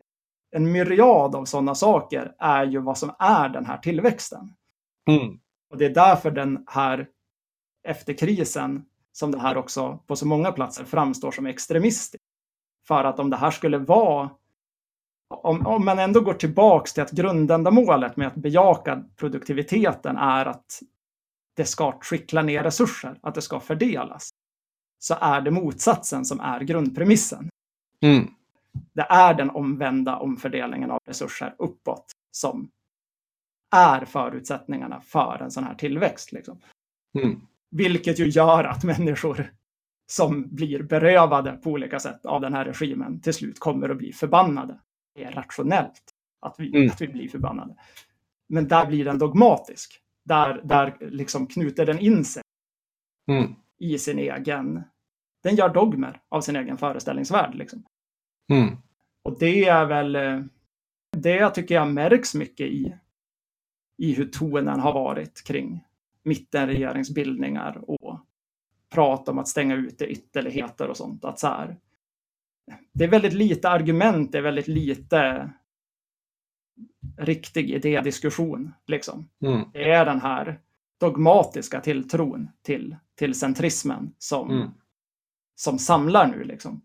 [0.50, 4.54] En myriad av sådana saker är ju vad som är den här tillväxten.
[5.08, 5.38] Mm.
[5.70, 7.08] Och det är därför den här
[7.82, 12.24] efter krisen som det här också på så många platser framstår som extremistiskt.
[12.86, 14.30] För att om det här skulle vara
[15.34, 20.82] om, om man ändå går tillbaks till att grundändamålet med att bejaka produktiviteten är att
[21.56, 24.30] det ska trickla ner resurser, att det ska fördelas,
[24.98, 27.48] så är det motsatsen som är grundpremissen.
[28.00, 28.30] Mm.
[28.92, 32.70] Det är den omvända omfördelningen av resurser uppåt som
[33.76, 36.32] är förutsättningarna för en sån här tillväxt.
[36.32, 36.58] Liksom.
[37.18, 37.40] Mm.
[37.70, 39.50] Vilket ju gör att människor
[40.06, 44.12] som blir berövade på olika sätt av den här regimen till slut kommer att bli
[44.12, 44.80] förbannade.
[45.14, 46.90] Det är rationellt att vi, mm.
[46.90, 47.76] att vi blir förbannade.
[48.48, 50.00] Men där blir den dogmatisk.
[50.24, 52.42] Där, där liksom knuter den in sig
[53.30, 53.54] mm.
[53.78, 54.82] i sin egen...
[55.42, 57.54] Den gör dogmer av sin egen föreställningsvärld.
[57.54, 57.84] Liksom.
[58.52, 58.76] Mm.
[59.24, 60.18] Och det är väl...
[61.16, 62.96] Det tycker jag märks mycket i,
[63.98, 65.84] i hur tonen har varit kring
[66.24, 68.20] mittenregeringsbildningar och
[68.90, 71.24] prat om att stänga ute ytterligheter och sånt.
[71.24, 71.76] Att så här,
[72.92, 75.50] det är väldigt lite argument, det är väldigt lite
[77.18, 78.72] riktig idédiskussion.
[78.86, 79.28] Liksom.
[79.44, 79.60] Mm.
[79.72, 80.60] Det är den här
[81.00, 84.68] dogmatiska tilltron till, till centrismen som, mm.
[85.54, 86.44] som samlar nu.
[86.44, 86.82] Liksom.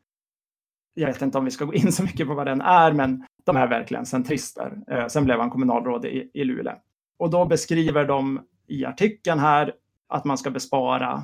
[0.94, 3.26] Jag vet inte om vi ska gå in så mycket på vad den är, men
[3.44, 4.78] de är verkligen centrister.
[4.92, 6.76] Eh, sen blev han kommunalråd i, i Luleå.
[7.18, 9.74] Och då beskriver de i artikeln här
[10.08, 11.24] att man ska bespara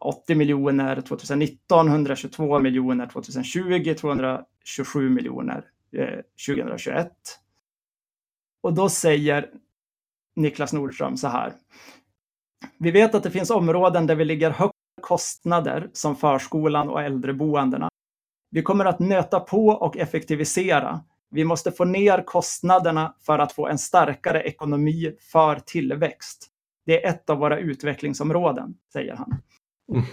[0.00, 5.64] 80 miljoner 2019, 122 miljoner 2020, 227 miljoner
[5.96, 7.12] eh, 2021.
[8.62, 9.50] Och då säger
[10.36, 11.52] Niklas Nordström så här.
[12.78, 17.88] Vi vet att det finns områden där vi ligger högt kostnader som förskolan och äldreboendena.
[18.50, 21.00] Vi kommer att nöta på och effektivisera.
[21.30, 26.46] Vi måste få ner kostnaderna för att få en starkare ekonomi för tillväxt.
[26.86, 29.34] Det är ett av våra utvecklingsområden, säger han.
[29.92, 30.04] Mm.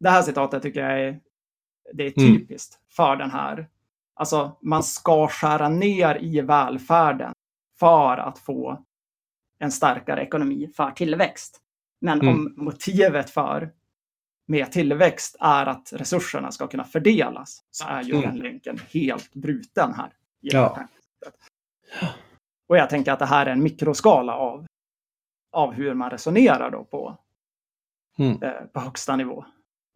[0.00, 1.20] Det här citatet tycker jag är,
[1.92, 2.38] det är mm.
[2.38, 2.84] typiskt mm.
[2.90, 3.68] för den här.
[4.14, 7.32] Alltså, man ska skära ner i välfärden
[7.78, 8.84] för att få
[9.58, 11.60] en starkare ekonomi för tillväxt.
[12.00, 12.34] Men mm.
[12.34, 13.72] om motivet för
[14.52, 18.22] med tillväxt är att resurserna ska kunna fördelas så är ju mm.
[18.22, 20.12] den länken helt bruten här.
[20.40, 20.88] ja.
[22.68, 24.66] Och jag tänker att det här är en mikroskala av,
[25.52, 27.18] av hur man resonerar då på,
[28.18, 28.42] mm.
[28.42, 29.44] eh, på högsta nivå.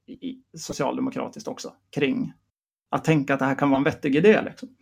[0.07, 2.32] I, socialdemokratiskt också, kring
[2.90, 4.42] att tänka att det här kan vara en vettig idé.
[4.42, 4.76] Liksom.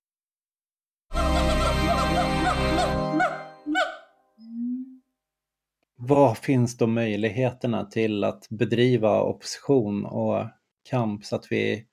[6.07, 10.47] Vad finns då möjligheterna till att bedriva opposition och
[10.91, 11.87] kamp så att vi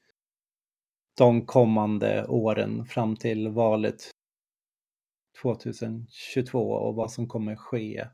[1.17, 4.11] de kommande åren fram till valet
[5.41, 8.07] 2022 och vad som kommer ske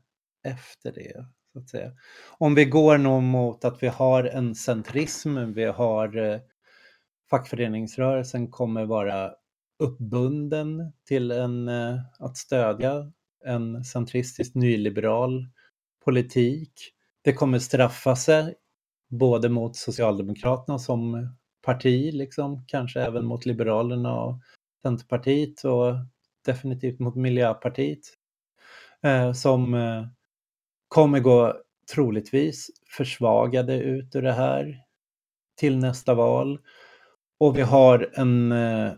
[0.44, 1.26] efter det?
[1.52, 1.92] Så att säga.
[2.38, 6.40] Om vi går nog mot att vi har en centrism, vi har eh,
[7.30, 9.32] fackföreningsrörelsen kommer vara
[9.78, 13.12] uppbunden till en, eh, att stödja
[13.44, 15.46] en centristisk nyliberal
[16.04, 16.72] politik.
[17.22, 18.54] Det kommer straffa sig
[19.08, 21.28] både mot Socialdemokraterna som
[21.62, 24.40] parti, liksom, kanske även mot Liberalerna och
[24.82, 25.94] Centerpartiet och
[26.44, 27.98] definitivt mot Miljöpartiet
[29.02, 30.06] eh, som eh,
[30.88, 31.54] kommer gå
[31.94, 34.82] troligtvis försvagade ut ur det här
[35.56, 36.58] till nästa val.
[37.40, 38.92] Och vi har en eh,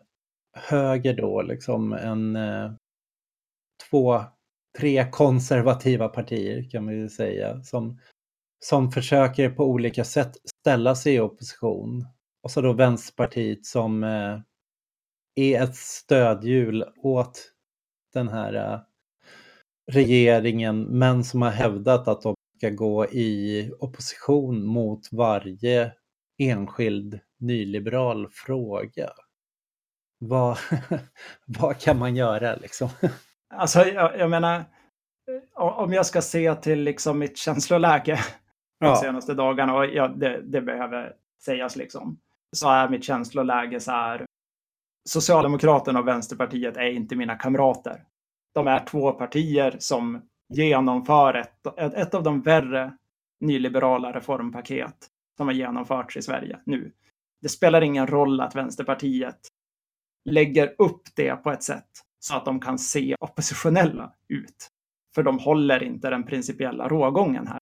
[0.53, 2.72] höger då, liksom en eh,
[3.90, 4.24] två
[4.78, 8.00] tre konservativa partier kan man ju säga som,
[8.64, 12.06] som försöker på olika sätt ställa sig i opposition.
[12.42, 14.40] Och så då Vänsterpartiet som eh,
[15.34, 17.52] är ett stödhjul åt
[18.12, 18.80] den här eh,
[19.92, 25.92] regeringen men som har hävdat att de ska gå i opposition mot varje
[26.38, 29.10] enskild nyliberal fråga.
[30.18, 30.58] Vad,
[31.46, 32.88] vad kan man göra liksom?
[33.55, 34.64] Alltså, jag, jag menar,
[35.55, 38.18] om jag ska se till liksom mitt känsloläge
[38.80, 38.96] de ja.
[38.96, 42.18] senaste dagarna, och ja, det, det, behöver sägas liksom,
[42.57, 44.24] så är mitt känsloläge så här.
[45.09, 48.05] Socialdemokraterna och Vänsterpartiet är inte mina kamrater.
[48.55, 50.22] De är två partier som
[50.55, 52.96] genomför ett, ett av de värre
[53.40, 56.92] nyliberala reformpaket som har genomförts i Sverige nu.
[57.42, 59.48] Det spelar ingen roll att Vänsterpartiet
[60.24, 61.90] lägger upp det på ett sätt
[62.20, 64.70] så att de kan se oppositionella ut.
[65.14, 67.58] För de håller inte den principiella rågången här.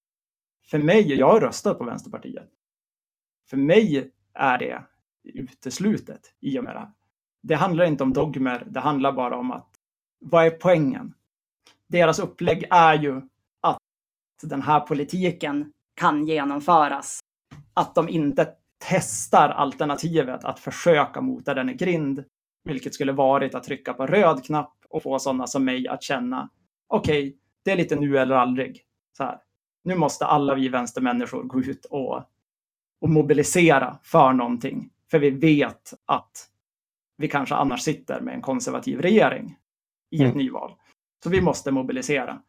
[0.70, 2.48] För mig, jag har röstat på Vänsterpartiet.
[3.50, 4.82] För mig är det
[5.24, 6.92] uteslutet i och med det här.
[7.42, 9.68] Det handlar inte om dogmer, det handlar bara om att
[10.18, 11.14] vad är poängen?
[11.86, 13.22] Deras upplägg är ju
[13.60, 13.78] att
[14.42, 17.20] den här politiken kan genomföras.
[17.74, 22.24] Att de inte testar alternativet att försöka mota den i grind
[22.68, 26.50] vilket skulle varit att trycka på röd knapp och få sådana som mig att känna
[26.86, 28.84] okej, okay, det är lite nu eller aldrig.
[29.16, 29.38] Så här.
[29.84, 32.22] Nu måste alla vi vänstermänniskor gå ut och,
[33.00, 34.90] och mobilisera för någonting.
[35.10, 36.48] För vi vet att
[37.16, 39.56] vi kanske annars sitter med en konservativ regering
[40.10, 40.38] i ett mm.
[40.38, 40.74] nyval.
[41.22, 42.42] Så vi måste mobilisera.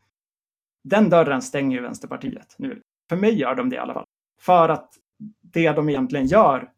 [0.84, 2.82] Den dörren stänger ju Vänsterpartiet nu.
[3.10, 4.06] För mig gör de det i alla fall.
[4.42, 4.94] För att
[5.42, 6.72] det de egentligen gör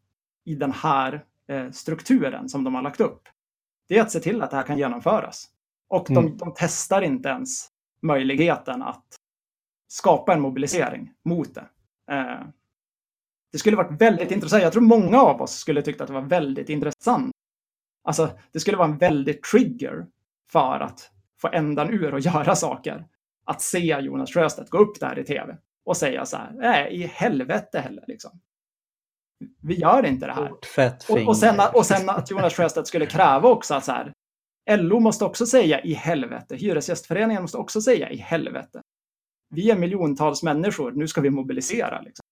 [0.44, 3.28] i den här eh, strukturen som de har lagt upp,
[3.92, 5.48] det är att se till att det här kan genomföras.
[5.88, 6.36] Och de, mm.
[6.36, 7.68] de testar inte ens
[8.02, 9.04] möjligheten att
[9.88, 11.64] skapa en mobilisering mot det.
[12.10, 12.46] Eh,
[13.52, 14.62] det skulle varit väldigt intressant.
[14.62, 17.32] Jag tror många av oss skulle tycka att det var väldigt intressant.
[18.04, 20.06] Alltså, det skulle vara en väldigt trigger
[20.52, 23.06] för att få ändan ur och göra saker.
[23.44, 27.06] Att se Jonas Sjöstedt gå upp där i tv och säga så här, nej, i
[27.06, 28.40] helvete heller liksom.
[29.62, 30.52] Vi gör inte det här.
[31.08, 34.12] Och, och, sen, och sen att Jonas Sjöstedt skulle kräva också att så här,
[34.70, 36.56] LO måste också säga i helvete.
[36.56, 38.80] Hyresgästföreningen måste också säga i helvete.
[39.54, 42.00] Vi är miljontals människor, nu ska vi mobilisera.
[42.00, 42.22] Liksom.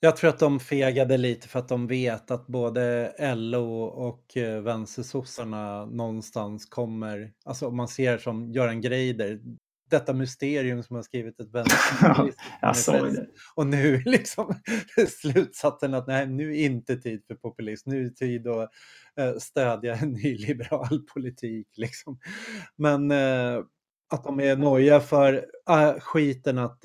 [0.00, 4.60] Jag tror att de fegade lite för att de vet att både LO och eh,
[4.60, 9.40] vänstersossarna någonstans kommer, alltså om man ser som Göran Greider,
[9.90, 12.40] detta mysterium som har skrivit ett vänsterpopulism.
[13.54, 14.54] och nu liksom
[15.08, 18.70] slutsatsen att nej, nu är inte tid för populism, nu är det tid att
[19.20, 21.68] uh, stödja en nyliberal politik.
[21.76, 22.18] Liksom.
[22.76, 23.64] Men uh,
[24.12, 26.84] att de är noja för uh, skiten att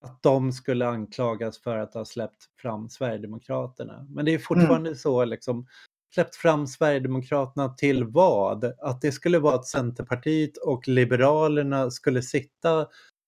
[0.00, 4.06] att de skulle anklagas för att ha släppt fram Sverigedemokraterna.
[4.08, 4.42] Men det är mm.
[4.42, 4.98] fortfarande mm.
[4.98, 5.66] så, liksom,
[6.14, 8.64] släppt fram Sverigedemokraterna till vad?
[8.64, 12.80] Att det skulle vara att Centerpartiet och Liberalerna skulle sitta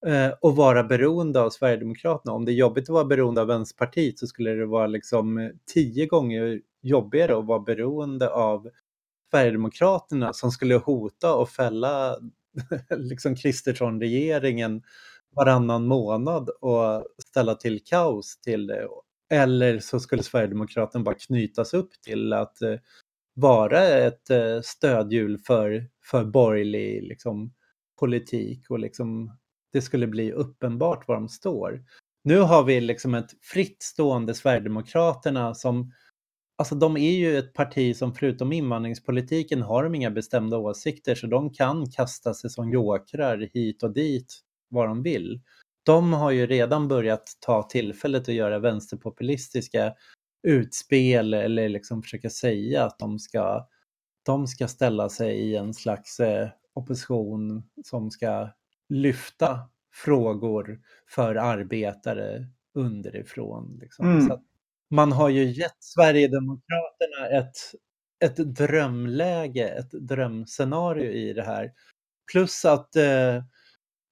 [0.06, 2.32] eh, och vara beroende av Sverigedemokraterna.
[2.32, 5.50] Om det är jobbigt att vara beroende av Vänsterpartiet så skulle det vara liksom eh,
[5.74, 8.68] tio gånger jobbigare att vara beroende av
[9.30, 12.16] Sverigedemokraterna som skulle hota och fälla
[12.96, 14.82] liksom Kristersson-regeringen
[15.36, 18.88] varannan månad och ställa till kaos till det.
[19.30, 22.74] Eller så skulle Sverigedemokraterna bara knytas upp till att eh,
[23.34, 27.54] vara ett eh, stödhjul för, för borgerlig liksom,
[28.00, 29.36] politik och liksom,
[29.72, 31.84] det skulle bli uppenbart var de står.
[32.24, 35.92] Nu har vi liksom ett fritt stående Sverigedemokraterna som
[36.60, 41.26] Alltså de är ju ett parti som förutom invandringspolitiken har de inga bestämda åsikter så
[41.26, 45.40] de kan kasta sig som jokrar hit och dit vad de vill.
[45.88, 49.94] De har ju redan börjat ta tillfället att göra vänsterpopulistiska
[50.42, 53.68] utspel eller liksom försöka säga att de ska,
[54.22, 58.48] de ska ställa sig i en slags eh, opposition som ska
[58.88, 59.60] lyfta
[59.94, 63.78] frågor för arbetare underifrån.
[63.80, 64.06] Liksom.
[64.10, 64.28] Mm.
[64.28, 64.42] Så
[64.90, 67.56] man har ju gett Sverigedemokraterna ett,
[68.24, 71.72] ett drömläge, ett drömscenario i det här.
[72.32, 73.42] Plus att eh,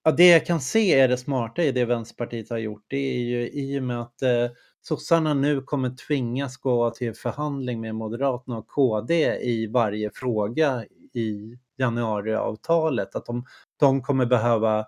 [0.07, 3.19] Ja, det jag kan se är det smarta i det Vänsterpartiet har gjort, det är
[3.19, 4.47] ju i och med att eh,
[4.83, 10.85] sossarna nu kommer tvingas gå till förhandling med Moderaterna och KD i varje fråga
[11.15, 13.45] i januariavtalet, att de,
[13.77, 14.87] de kommer behöva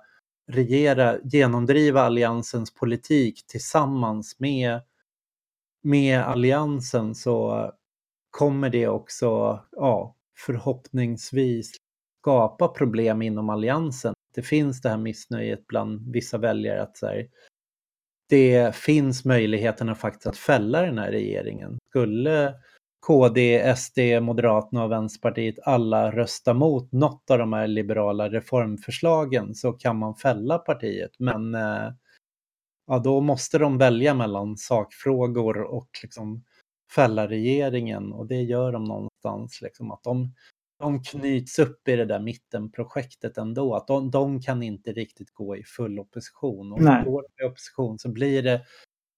[0.52, 4.80] regera, genomdriva alliansens politik tillsammans med,
[5.82, 7.70] med alliansen så
[8.30, 10.16] kommer det också ja,
[10.46, 11.72] förhoppningsvis
[12.20, 17.28] skapa problem inom alliansen det finns det här missnöjet bland vissa väljare att så här,
[18.28, 21.78] det finns möjligheterna faktiskt att fälla den här regeringen.
[21.88, 22.54] Skulle
[23.06, 29.72] KD, SD, Moderaterna och Vänsterpartiet alla rösta mot något av de här liberala reformförslagen så
[29.72, 31.12] kan man fälla partiet.
[31.18, 31.92] Men eh,
[32.86, 36.44] ja, då måste de välja mellan sakfrågor och liksom
[36.94, 39.62] fälla regeringen och det gör de någonstans.
[39.62, 40.34] Liksom, att de,
[40.78, 43.74] de knyts upp i det där mittenprojektet ändå.
[43.74, 46.72] Att de, de kan inte riktigt gå i full opposition.
[46.72, 47.04] Och Nej.
[47.04, 48.62] går de i opposition så blir det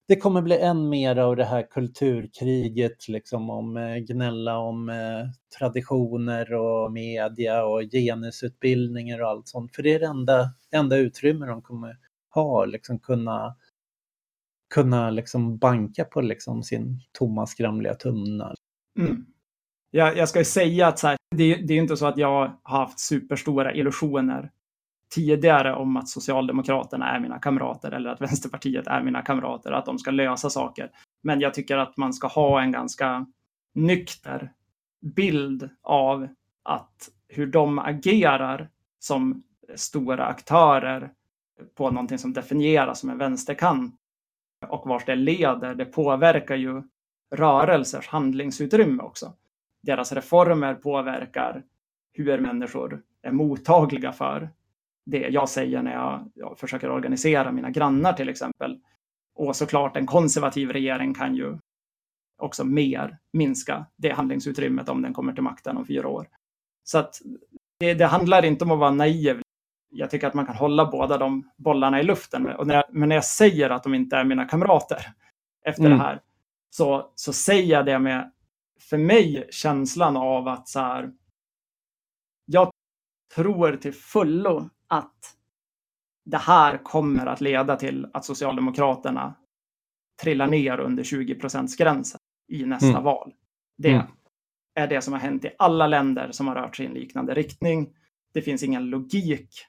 [0.07, 5.27] det kommer bli än mer av det här kulturkriget, liksom om eh, gnälla om eh,
[5.59, 9.75] traditioner och media och genusutbildningar och allt sånt.
[9.75, 11.97] För det är det enda, enda utrymme de kommer
[12.29, 13.55] ha, liksom kunna,
[14.73, 18.55] kunna liksom banka på liksom sin tomma skramliga tunna.
[18.99, 19.25] Mm
[19.91, 22.27] jag, jag ska ju säga att så här, det, det är inte så att jag
[22.27, 24.51] har haft superstora illusioner
[25.13, 29.99] tidigare om att Socialdemokraterna är mina kamrater eller att Vänsterpartiet är mina kamrater, att de
[29.99, 30.91] ska lösa saker.
[31.23, 33.25] Men jag tycker att man ska ha en ganska
[33.73, 34.51] nykter
[35.01, 36.27] bild av
[36.63, 38.69] att hur de agerar
[38.99, 39.43] som
[39.75, 41.11] stora aktörer
[41.75, 43.95] på någonting som definieras som en vänsterkant
[44.67, 46.83] och vart det leder, det påverkar ju
[47.35, 49.33] rörelsers handlingsutrymme också
[49.81, 51.63] deras reformer påverkar
[52.13, 54.49] hur människor är mottagliga för
[55.05, 58.79] det jag säger när jag, jag, försöker organisera mina grannar till exempel.
[59.35, 61.57] Och såklart en konservativ regering kan ju
[62.37, 66.27] också mer minska det handlingsutrymmet om den kommer till makten om fyra år.
[66.83, 67.21] Så att
[67.79, 69.41] det, det handlar inte om att vara naiv.
[69.89, 72.47] Jag tycker att man kan hålla båda de bollarna i luften.
[72.47, 75.05] Och när jag, men när jag säger att de inte är mina kamrater
[75.65, 75.97] efter mm.
[75.97, 76.21] det här,
[76.69, 78.31] så, så säger jag det med,
[78.89, 81.11] för mig, känslan av att så här,
[82.45, 82.71] jag
[83.35, 85.35] tror till fullo att
[86.25, 89.35] det här kommer att leda till att Socialdemokraterna
[90.21, 91.39] trillar ner under 20
[91.77, 93.03] gränsen i nästa mm.
[93.03, 93.33] val.
[93.77, 94.05] Det mm.
[94.75, 97.33] är det som har hänt i alla länder som har rört sig i en liknande
[97.33, 97.93] riktning.
[98.33, 99.65] Det finns ingen logik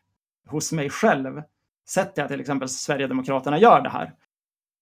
[0.47, 1.43] hos mig själv.
[1.89, 4.15] Sätter jag till exempel Sverigedemokraterna gör det här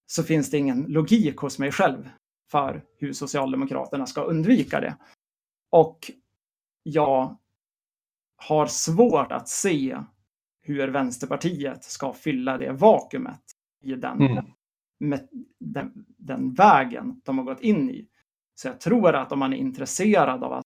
[0.07, 2.09] så finns det ingen logik hos mig själv
[2.51, 4.97] för hur Socialdemokraterna ska undvika det.
[5.71, 6.11] Och
[6.83, 7.37] jag
[8.37, 9.99] har svårt att se
[10.63, 13.43] hur Vänsterpartiet ska fylla det vakuumet
[13.83, 14.45] i den, mm.
[15.01, 15.29] med
[15.61, 18.09] den, den vägen de har gått in i.
[18.55, 20.65] Så jag tror att om man är intresserad av att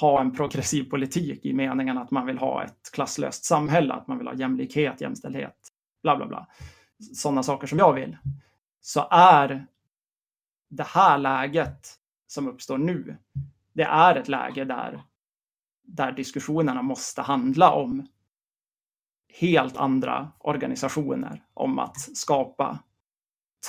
[0.00, 4.18] ha en progressiv politik i meningen att man vill ha ett klasslöst samhälle, att man
[4.18, 5.56] vill ha jämlikhet, jämställdhet,
[6.02, 6.46] bla bla bla.
[7.14, 8.16] Sådana saker som jag vill.
[8.80, 9.66] Så är
[10.68, 11.88] det här läget
[12.26, 13.16] som uppstår nu,
[13.72, 15.02] det är ett läge där,
[15.82, 18.06] där diskussionerna måste handla om
[19.28, 22.78] helt andra organisationer, om att skapa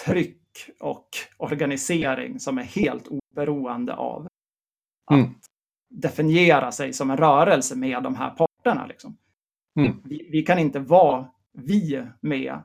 [0.06, 4.28] tryck och organisering som är helt oberoende av
[5.06, 5.30] att mm.
[5.90, 8.86] definiera sig som en rörelse med de här parterna.
[8.86, 9.18] Liksom.
[9.80, 10.02] Mm.
[10.04, 12.60] Vi, vi, kan inte vara vi med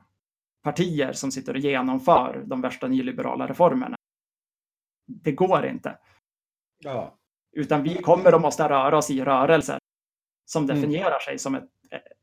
[0.63, 3.97] partier som sitter och genomför de värsta nyliberala reformerna
[5.05, 5.97] det går inte.
[6.79, 7.17] Ja.
[7.51, 9.79] Utan vi kommer att måste röra oss i rörelser
[10.45, 10.75] som mm.
[10.75, 11.19] definierar mm.
[11.25, 11.69] sig som ett,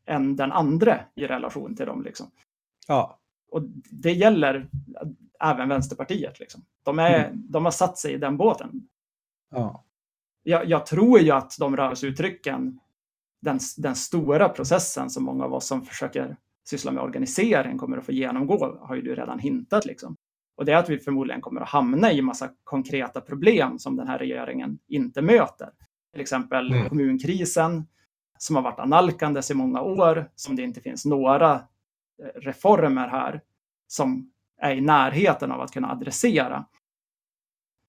[0.04, 2.02] en den andra i relation till dem.
[2.02, 2.30] Liksom.
[2.88, 3.18] Ja.
[3.50, 4.68] Och det gäller
[5.40, 6.40] även Vänsterpartiet.
[6.40, 6.64] Liksom.
[6.82, 7.42] De, är, mm.
[7.50, 8.88] de har satt sig i den båten.
[9.50, 9.84] Ja.
[10.42, 12.80] Jag, jag tror ju att de rörelseuttrycken,
[13.40, 18.04] den, den stora processen som många av oss som försöker syssla med organisering kommer att
[18.04, 19.84] få genomgå, har ju du redan hintat.
[19.86, 20.16] Liksom.
[20.60, 24.08] Och det är att vi förmodligen kommer att hamna i massa konkreta problem som den
[24.08, 25.70] här regeringen inte möter.
[26.12, 26.88] Till exempel mm.
[26.88, 27.86] kommunkrisen
[28.38, 31.60] som har varit analkandes i många år, som det inte finns några eh,
[32.34, 33.40] reformer här
[33.86, 34.30] som
[34.60, 36.64] är i närheten av att kunna adressera.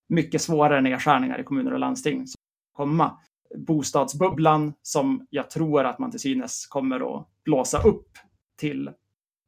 [0.09, 2.38] Mycket svårare nedskärningar i kommuner och landsting som
[2.74, 3.17] komma.
[3.57, 8.17] Bostadsbubblan som jag tror att man till synes kommer att blåsa upp
[8.57, 8.89] till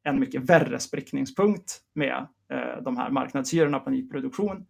[0.04, 2.28] en mycket värre sprickningspunkt med
[2.84, 4.66] de här marknadshyrorna på nyproduktion.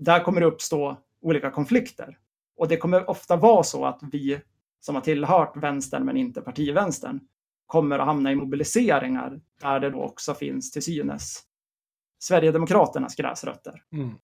[0.00, 2.18] Där kommer det uppstå olika konflikter.
[2.56, 4.40] Och det kommer ofta vara så att vi
[4.80, 7.20] som har tillhört vänstern men inte partivänstern
[7.66, 11.42] kommer att hamna i mobiliseringar där det då också finns till synes
[12.18, 13.82] Sverigedemokraternas gräsrötter.
[13.92, 14.14] Mm.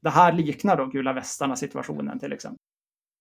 [0.00, 2.58] Det här liknar då gula västarna situationen till exempel.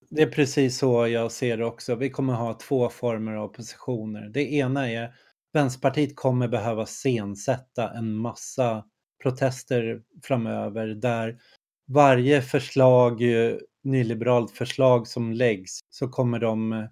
[0.09, 1.95] Det är precis så jag ser det också.
[1.95, 4.29] Vi kommer ha två former av oppositioner.
[4.29, 5.13] Det ena är
[5.53, 8.85] Vänsterpartiet kommer behöva scensätta en massa
[9.23, 11.39] protester framöver där
[11.87, 16.85] varje förslag, eh, nyliberalt förslag som läggs så kommer de eh,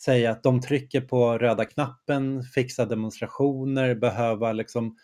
[0.00, 4.96] säga att de trycker på röda knappen, fixa demonstrationer, behöva liksom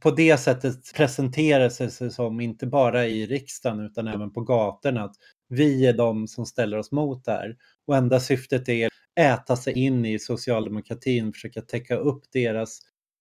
[0.00, 5.16] på det sättet presentera sig som, inte bara i riksdagen utan även på gatorna, att
[5.48, 7.56] vi är de som ställer oss mot det här.
[7.86, 8.88] Och enda syftet är
[9.20, 12.78] äta sig in i socialdemokratin, försöka täcka upp deras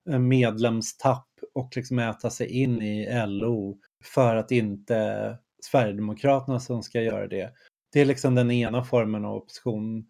[0.09, 7.01] eh, medlemstapp och liksom äta sig in i LO för att inte Sverigedemokraterna som ska
[7.01, 7.53] göra det.
[7.93, 10.05] Det är liksom den ena formen av opposition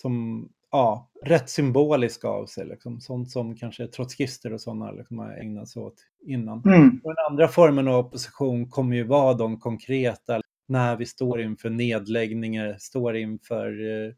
[0.00, 3.00] som ja, rätt symbolisk av sig, liksom.
[3.00, 5.94] sånt som kanske trotskister och sådana liksom har ägnat sig åt
[6.26, 6.62] innan.
[6.64, 7.00] Mm.
[7.04, 11.70] Och den andra formen av opposition kommer ju vara de konkreta, när vi står inför
[11.70, 14.12] nedläggningar, står inför eh,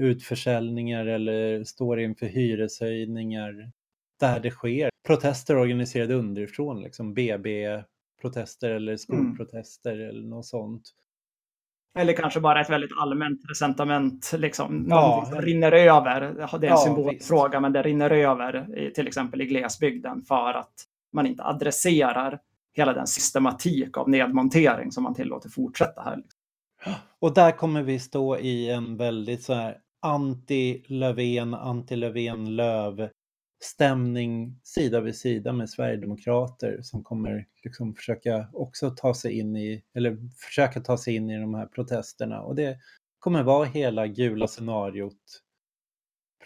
[0.00, 3.70] utförsäljningar eller står inför hyreshöjningar
[4.20, 8.98] där det sker protester organiserade underifrån, liksom BB-protester eller mm.
[8.98, 10.08] skolprotester mm.
[10.08, 10.82] eller något sånt.
[11.98, 14.86] Eller kanske bara ett väldigt allmänt resentament, liksom.
[14.90, 15.26] Ja.
[15.30, 16.20] som rinner över.
[16.20, 17.62] Det är en ja, symbolfråga, visst.
[17.62, 20.74] men det rinner över i, till exempel i glesbygden för att
[21.12, 22.40] man inte adresserar
[22.76, 26.22] hela den systematik av nedmontering som man tillåter fortsätta här.
[27.18, 33.08] Och där kommer vi stå i en väldigt så här anti-Löfven, anti-Löfven-Löv
[33.60, 39.82] stämning sida vid sida med Sverigedemokrater som kommer liksom försöka också ta sig in i,
[39.94, 42.78] eller försöka ta sig in i de här protesterna och det
[43.18, 45.42] kommer vara hela gula scenariot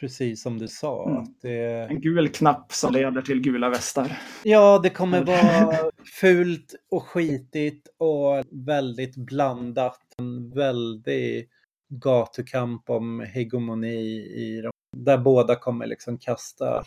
[0.03, 1.11] precis som du sa.
[1.11, 1.25] Mm.
[1.43, 1.87] Det...
[1.91, 4.19] En gul knapp som leder till gula västar.
[4.43, 5.91] Ja, det kommer vara
[6.21, 10.01] fult och skitigt och väldigt blandat.
[10.19, 11.49] En väldig
[11.89, 14.73] gatukamp om hegemoni i dem.
[14.97, 16.85] Där båda kommer liksom kasta,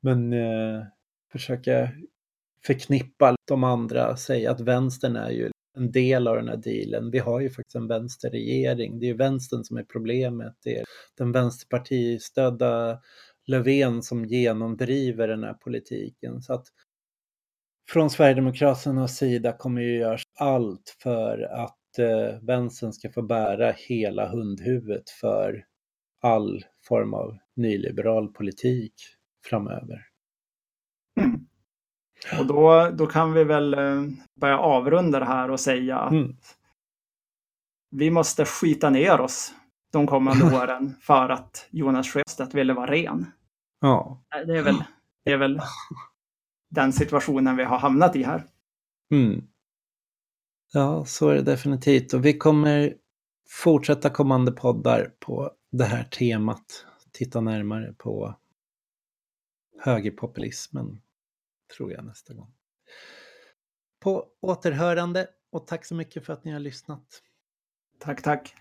[0.00, 0.82] men eh,
[1.32, 1.90] försöka
[2.66, 7.10] förknippa de andra, säga att vänstern är ju en del av den här dealen.
[7.10, 8.98] Vi har ju faktiskt en vänsterregering.
[8.98, 10.54] Det är ju vänstern som är problemet.
[10.64, 10.84] Det är
[11.18, 13.00] den vänsterpartistödda
[13.46, 16.42] Löfven som genomdriver den här politiken.
[16.42, 16.66] Så att
[17.90, 24.28] från Sverigedemokraternas sida kommer ju göras allt för att eh, vänstern ska få bära hela
[24.28, 25.64] hundhuvudet för
[26.20, 28.94] all form av nyliberal politik
[29.44, 30.06] framöver.
[31.20, 31.46] Mm.
[32.38, 34.02] Och då, då kan vi väl eh,
[34.40, 36.36] börja avrunda det här och säga att mm.
[37.90, 39.54] vi måste skita ner oss
[39.92, 43.26] de kommande åren för att Jonas Sjöstedt ville vara ren.
[43.80, 44.24] Ja.
[44.46, 44.84] Det är väl,
[45.24, 45.60] det är väl
[46.70, 48.44] den situationen vi har hamnat i här.
[49.10, 49.44] Mm.
[50.72, 52.12] Ja, så är det definitivt.
[52.12, 52.94] Och vi kommer
[53.48, 56.86] fortsätta kommande poddar på det här temat.
[57.12, 58.34] Titta närmare på
[59.78, 61.00] högerpopulismen
[61.76, 62.54] tror jag nästa gång.
[64.00, 67.22] På återhörande och tack så mycket för att ni har lyssnat.
[67.98, 68.54] Tack, tack.